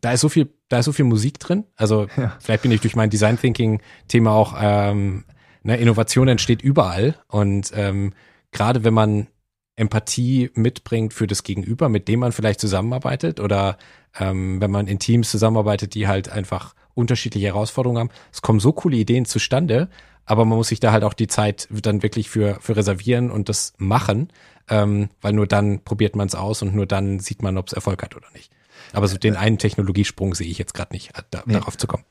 [0.00, 1.64] da ist so viel, da ist so viel Musik drin.
[1.76, 2.36] Also ja.
[2.40, 5.24] vielleicht bin ich durch mein Design Thinking Thema auch, ähm,
[5.62, 8.12] ne, Innovation entsteht überall und ähm,
[8.52, 9.28] gerade wenn man
[9.76, 13.78] Empathie mitbringt für das Gegenüber, mit dem man vielleicht zusammenarbeitet oder
[14.18, 18.10] ähm, wenn man in Teams zusammenarbeitet, die halt einfach unterschiedliche Herausforderungen haben.
[18.32, 19.88] Es kommen so coole Ideen zustande,
[20.26, 23.48] aber man muss sich da halt auch die Zeit dann wirklich für, für reservieren und
[23.48, 24.28] das machen,
[24.68, 27.72] ähm, weil nur dann probiert man es aus und nur dann sieht man, ob es
[27.72, 28.52] Erfolg hat oder nicht.
[28.92, 31.54] Aber so den einen Technologiesprung sehe ich jetzt gerade nicht, äh, da, nee.
[31.54, 32.04] darauf zu kommen.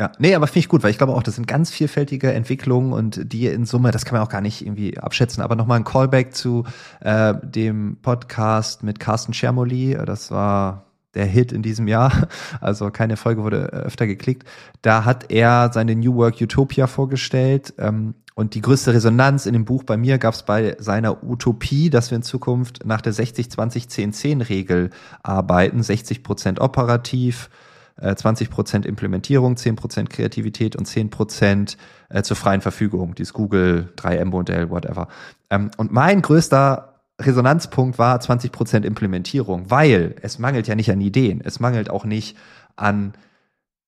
[0.00, 2.92] Ja, nee, aber finde ich gut, weil ich glaube auch, das sind ganz vielfältige Entwicklungen
[2.92, 5.42] und die in Summe, das kann man auch gar nicht irgendwie abschätzen.
[5.42, 6.64] Aber nochmal ein Callback zu
[7.00, 9.98] äh, dem Podcast mit Carsten Schermoli.
[10.06, 10.84] Das war
[11.14, 12.12] der Hit in diesem Jahr.
[12.60, 14.46] Also keine Folge wurde öfter geklickt.
[14.82, 17.74] Da hat er seine New Work Utopia vorgestellt.
[17.78, 21.90] Ähm, und die größte Resonanz in dem Buch bei mir gab es bei seiner Utopie,
[21.90, 24.90] dass wir in Zukunft nach der 60-20-10-10-Regel
[25.24, 25.82] arbeiten.
[25.82, 27.67] 60 Prozent operativ, 20
[28.00, 28.14] äh,
[28.50, 31.76] Prozent Implementierung, 10 Prozent Kreativität und 10 Prozent
[32.08, 33.14] äh, zur freien Verfügung.
[33.14, 35.08] Dieses Google 3M-Modell, whatever.
[35.50, 41.00] Ähm, und mein größter Resonanzpunkt war 20 Prozent Implementierung, weil es mangelt ja nicht an
[41.00, 41.40] Ideen.
[41.44, 42.36] Es mangelt auch nicht
[42.76, 43.14] an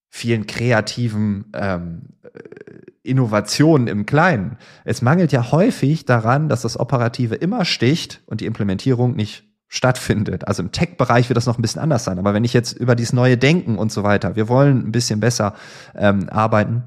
[0.08, 2.02] vielen kreativen ähm,
[3.02, 4.58] Innovationen im Kleinen.
[4.84, 10.48] Es mangelt ja häufig daran, dass das Operative immer sticht und die Implementierung nicht stattfindet.
[10.48, 12.18] Also im Tech-Bereich wird das noch ein bisschen anders sein.
[12.18, 15.20] Aber wenn ich jetzt über dieses neue Denken und so weiter, wir wollen ein bisschen
[15.20, 15.54] besser
[15.94, 16.82] ähm, arbeiten,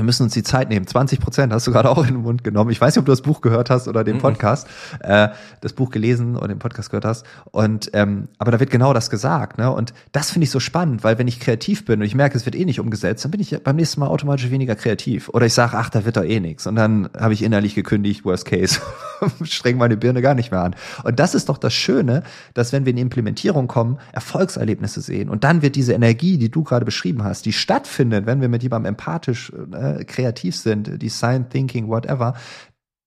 [0.00, 0.86] wir müssen uns die Zeit nehmen.
[0.86, 2.70] 20 Prozent hast du gerade auch in den Mund genommen.
[2.70, 4.20] Ich weiß nicht, ob du das Buch gehört hast oder den mhm.
[4.20, 5.10] Podcast, mhm.
[5.10, 5.28] äh,
[5.60, 7.26] das Buch gelesen oder den Podcast gehört hast.
[7.50, 9.58] Und ähm, aber da wird genau das gesagt.
[9.58, 9.70] Ne?
[9.70, 12.46] Und das finde ich so spannend, weil wenn ich kreativ bin und ich merke, es
[12.46, 15.28] wird eh nicht umgesetzt, dann bin ich beim nächsten Mal automatisch weniger kreativ.
[15.28, 16.66] Oder ich sage, ach, da wird doch eh nichts.
[16.66, 18.80] Und dann habe ich innerlich gekündigt, Worst Case,
[19.42, 20.74] streng meine Birne gar nicht mehr an.
[21.04, 22.22] Und das ist doch das Schöne,
[22.54, 25.28] dass wenn wir in die Implementierung kommen, Erfolgserlebnisse sehen.
[25.28, 28.62] Und dann wird diese Energie, die du gerade beschrieben hast, die stattfindet, wenn wir mit
[28.62, 32.34] jemandem empathisch äh, äh, kreativ sind, Design Thinking, whatever,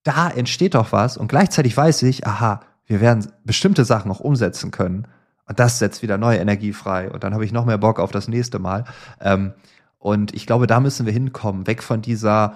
[0.03, 4.71] da entsteht doch was und gleichzeitig weiß ich, aha, wir werden bestimmte Sachen auch umsetzen
[4.71, 5.07] können
[5.47, 8.11] und das setzt wieder neue Energie frei und dann habe ich noch mehr Bock auf
[8.11, 8.85] das nächste Mal.
[9.21, 9.53] Ähm,
[9.97, 12.55] und ich glaube, da müssen wir hinkommen, weg von dieser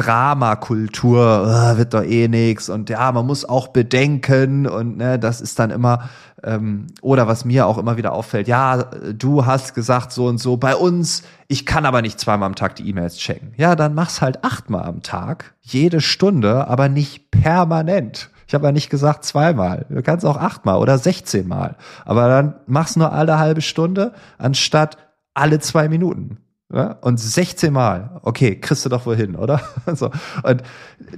[0.00, 5.40] Dramakultur, oh, wird doch eh nix und ja, man muss auch bedenken und ne, das
[5.40, 6.08] ist dann immer
[6.42, 10.56] ähm, oder was mir auch immer wieder auffällt, ja, du hast gesagt so und so,
[10.56, 13.52] bei uns, ich kann aber nicht zweimal am Tag die E-Mails checken.
[13.56, 18.30] Ja, dann mach's halt achtmal am Tag, jede Stunde, aber nicht permanent.
[18.46, 19.86] Ich habe ja nicht gesagt zweimal.
[19.90, 21.76] Du kannst auch achtmal oder sechzehnmal.
[22.04, 24.96] Aber dann mach's nur alle halbe Stunde, anstatt
[25.34, 26.38] alle zwei Minuten.
[26.72, 26.92] Ja?
[27.00, 29.60] Und 16 Mal, okay, kriegst du doch wohl hin, oder?
[29.94, 30.10] so.
[30.42, 30.62] Und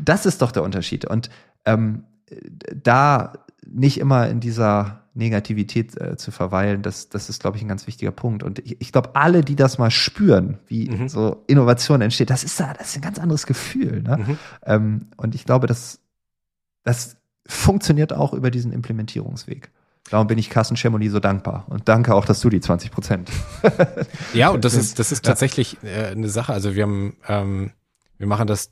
[0.00, 1.05] das ist doch der Unterschied.
[1.05, 1.30] Und
[1.64, 2.05] ähm,
[2.74, 3.32] da
[3.66, 7.86] nicht immer in dieser Negativität äh, zu verweilen, das, das ist, glaube ich, ein ganz
[7.86, 8.42] wichtiger Punkt.
[8.42, 11.09] Und ich, ich glaube, alle, die das mal spüren, wie mhm.
[11.09, 14.03] so Innovation entsteht, das ist, das ist ein ganz anderes Gefühl.
[14.03, 14.16] Ne?
[14.16, 14.38] Mhm.
[14.64, 16.00] Ähm, und ich glaube, das,
[16.82, 19.70] das funktioniert auch über diesen Implementierungsweg.
[20.12, 21.64] Darum bin ich Carsten Schemoli so dankbar.
[21.70, 23.30] Und danke auch, dass du die 20 Prozent.
[24.34, 26.52] ja, und das ist, das ist tatsächlich äh, eine Sache.
[26.52, 27.70] Also wir haben, ähm,
[28.18, 28.70] wir machen das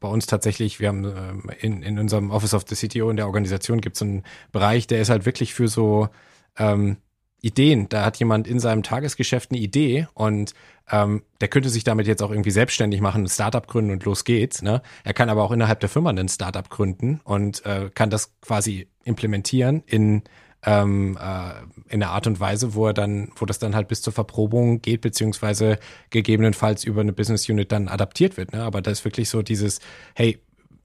[0.00, 3.24] bei uns tatsächlich, wir haben ähm, in, in unserem Office of the CTO in der
[3.24, 4.22] Organisation gibt es einen
[4.52, 6.10] Bereich, der ist halt wirklich für so
[6.58, 6.98] ähm,
[7.40, 7.88] Ideen.
[7.88, 10.52] Da hat jemand in seinem Tagesgeschäft eine Idee und
[10.90, 14.24] ähm, der könnte sich damit jetzt auch irgendwie selbstständig machen, ein Startup gründen und los
[14.24, 14.60] geht's.
[14.60, 14.82] Ne?
[15.04, 18.88] Er kann aber auch innerhalb der Firma ein Startup gründen und äh, kann das quasi
[19.04, 20.22] implementieren in
[20.64, 24.02] ähm, äh, in einer Art und Weise, wo er dann, wo das dann halt bis
[24.02, 25.78] zur Verprobung geht, beziehungsweise
[26.10, 28.52] gegebenenfalls über eine Business Unit dann adaptiert wird.
[28.52, 28.62] Ne?
[28.62, 29.80] Aber da ist wirklich so dieses,
[30.14, 30.40] hey,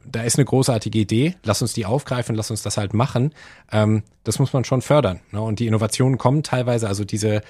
[0.09, 3.34] da ist eine großartige Idee, lass uns die aufgreifen, lass uns das halt machen.
[3.71, 5.19] Ähm, das muss man schon fördern.
[5.32, 5.41] Ne?
[5.41, 7.41] Und die Innovationen kommen teilweise, also diese,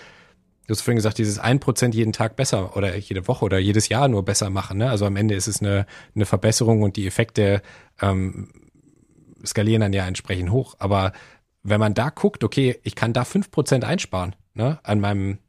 [0.66, 3.90] du hast vorhin gesagt, dieses ein Prozent jeden Tag besser oder jede Woche oder jedes
[3.90, 4.80] Jahr nur besser machen.
[4.80, 4.90] Ne?
[4.90, 7.62] Also am Ende ist es eine, eine Verbesserung und die Effekte
[8.02, 8.50] ähm,
[9.46, 10.76] skalieren dann ja entsprechend hoch.
[10.80, 11.14] Aber
[11.70, 15.40] wenn man da guckt, okay, ich kann da fünf Prozent einsparen, ne, an meinem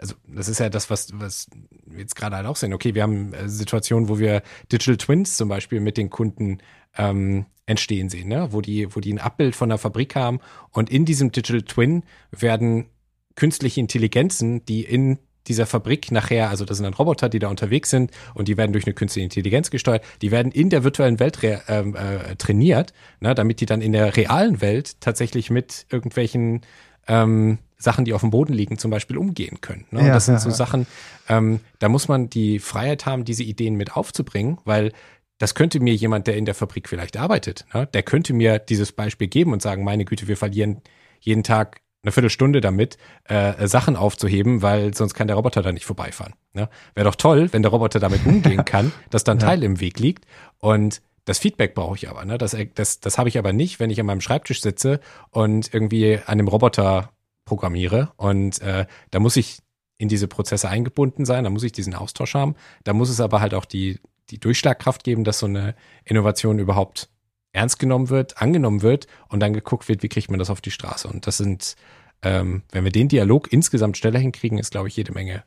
[0.00, 1.48] also das ist ja das, was, was
[1.84, 2.72] wir jetzt gerade halt auch sehen.
[2.72, 6.58] Okay, wir haben äh, Situationen, wo wir Digital Twins zum Beispiel mit den Kunden
[6.96, 8.48] ähm, entstehen sehen, ne?
[8.52, 12.04] wo die, wo die ein Abbild von der Fabrik haben und in diesem Digital Twin
[12.30, 12.86] werden
[13.34, 15.18] künstliche Intelligenzen, die in
[15.48, 18.72] dieser Fabrik nachher, also das sind dann Roboter, die da unterwegs sind und die werden
[18.72, 23.34] durch eine künstliche Intelligenz gesteuert, die werden in der virtuellen Welt äh, äh, trainiert, ne,
[23.34, 26.62] damit die dann in der realen Welt tatsächlich mit irgendwelchen
[27.08, 29.84] ähm, Sachen, die auf dem Boden liegen, zum Beispiel umgehen können.
[29.90, 30.06] Ne?
[30.06, 30.54] Ja, das sind ja, so ja.
[30.54, 30.86] Sachen,
[31.28, 34.92] ähm, da muss man die Freiheit haben, diese Ideen mit aufzubringen, weil
[35.38, 37.86] das könnte mir jemand, der in der Fabrik vielleicht arbeitet, ne?
[37.86, 40.80] der könnte mir dieses Beispiel geben und sagen, meine Güte, wir verlieren
[41.20, 45.84] jeden Tag eine Viertelstunde damit, äh, Sachen aufzuheben, weil sonst kann der Roboter da nicht
[45.84, 46.34] vorbeifahren.
[46.52, 46.68] Ne?
[46.94, 49.98] Wäre doch toll, wenn der Roboter damit umgehen kann, dass da ein Teil im Weg
[49.98, 50.24] liegt.
[50.58, 52.24] Und das Feedback brauche ich aber.
[52.24, 52.38] Ne?
[52.38, 55.00] Das, das, das habe ich aber nicht, wenn ich an meinem Schreibtisch sitze
[55.30, 57.10] und irgendwie an dem Roboter
[57.44, 58.12] programmiere.
[58.16, 59.58] Und äh, da muss ich
[59.98, 62.54] in diese Prozesse eingebunden sein, da muss ich diesen Austausch haben.
[62.84, 63.98] Da muss es aber halt auch die,
[64.30, 67.08] die Durchschlagkraft geben, dass so eine Innovation überhaupt
[67.56, 70.70] ernst genommen wird, angenommen wird und dann geguckt wird, wie kriegt man das auf die
[70.70, 71.08] Straße.
[71.08, 71.74] Und das sind,
[72.22, 75.42] ähm, wenn wir den Dialog insgesamt schneller hinkriegen, ist, glaube ich, jede Menge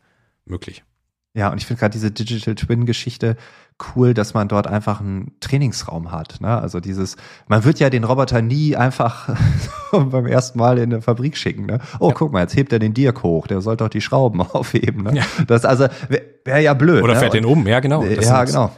[0.45, 0.84] möglich.
[1.36, 3.38] Ja, und ich finde gerade diese Digital Twin Geschichte
[3.95, 6.41] cool, dass man dort einfach einen Trainingsraum hat.
[6.41, 6.60] Ne?
[6.60, 7.16] Also dieses,
[7.47, 9.30] man wird ja den Roboter nie einfach
[9.91, 11.68] beim ersten Mal in eine Fabrik schicken.
[11.68, 11.80] Ne?
[11.99, 12.16] Oh, ja.
[12.16, 15.03] guck mal, jetzt hebt er den Dirk hoch, der soll doch die Schrauben aufheben.
[15.03, 15.18] Ne?
[15.18, 15.24] Ja.
[15.47, 17.03] Das also wäre wär ja blöd.
[17.03, 17.20] Oder ne?
[17.20, 18.03] fährt den um, ja genau.
[18.03, 18.72] Das ja, genau.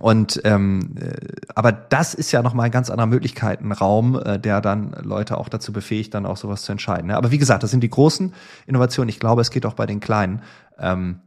[0.00, 1.14] Und ähm, äh,
[1.54, 5.72] aber das ist ja nochmal ein ganz anderer Möglichkeitenraum, äh, der dann Leute auch dazu
[5.72, 7.06] befähigt, dann auch sowas zu entscheiden.
[7.06, 7.16] Ne?
[7.16, 8.34] Aber wie gesagt, das sind die großen
[8.66, 9.08] Innovationen.
[9.08, 10.42] Ich glaube, es geht auch bei den kleinen.
[10.78, 11.20] Ähm,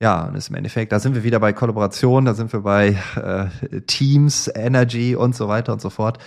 [0.00, 2.96] ja, und ist im Endeffekt, da sind wir wieder bei Kollaboration, da sind wir bei
[3.16, 6.18] äh, Teams, Energy und so weiter und so fort.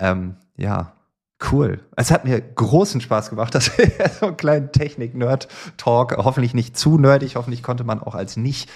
[0.00, 0.94] Ähm, ja,
[1.52, 1.78] cool.
[1.96, 6.98] Es hat mir großen Spaß gemacht, dass wir so einen kleinen Technik-Nerd-Talk, hoffentlich nicht zu
[6.98, 8.68] nerdig, hoffentlich konnte man auch als nicht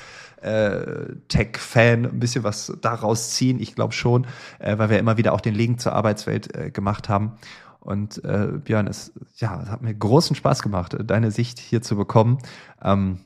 [0.45, 3.59] äh, Tech-Fan ein bisschen was daraus ziehen.
[3.61, 4.27] Ich glaube schon,
[4.59, 7.33] äh, weil wir immer wieder auch den Link zur Arbeitswelt äh, gemacht haben.
[7.81, 11.97] Und äh, Björn, es, ja, es hat mir großen Spaß gemacht, deine Sicht hier zu
[11.97, 12.39] bekommen.
[12.83, 13.21] Ähm,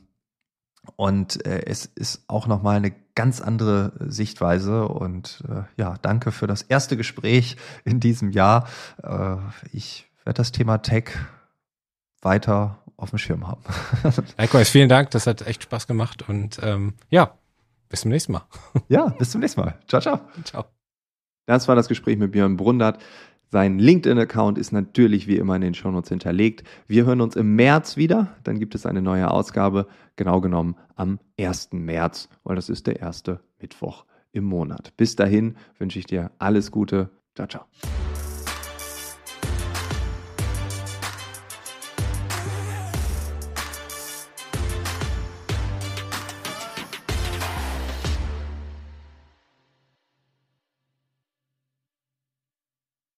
[0.95, 4.87] und äh, es ist auch nochmal eine ganz andere Sichtweise.
[4.87, 8.67] Und äh, ja, danke für das erste Gespräch in diesem Jahr.
[9.01, 9.37] Äh,
[9.71, 11.11] ich werde das Thema Tech
[12.21, 13.61] weiter auf dem Schirm haben.
[14.37, 15.11] Likewise, vielen Dank.
[15.11, 16.27] Das hat echt Spaß gemacht.
[16.27, 17.33] Und ähm, ja,
[17.89, 18.43] bis zum nächsten Mal.
[18.87, 19.79] Ja, bis zum nächsten Mal.
[19.87, 20.19] Ciao, ciao.
[20.43, 20.65] Ciao.
[21.45, 22.99] Das war das Gespräch mit Björn Brundert.
[23.51, 26.63] Sein LinkedIn-Account ist natürlich wie immer in den Shownotes hinterlegt.
[26.87, 28.35] Wir hören uns im März wieder.
[28.43, 31.69] Dann gibt es eine neue Ausgabe, genau genommen am 1.
[31.71, 34.93] März, weil das ist der erste Mittwoch im Monat.
[34.97, 37.09] Bis dahin wünsche ich dir alles Gute.
[37.33, 37.65] Ciao, ciao.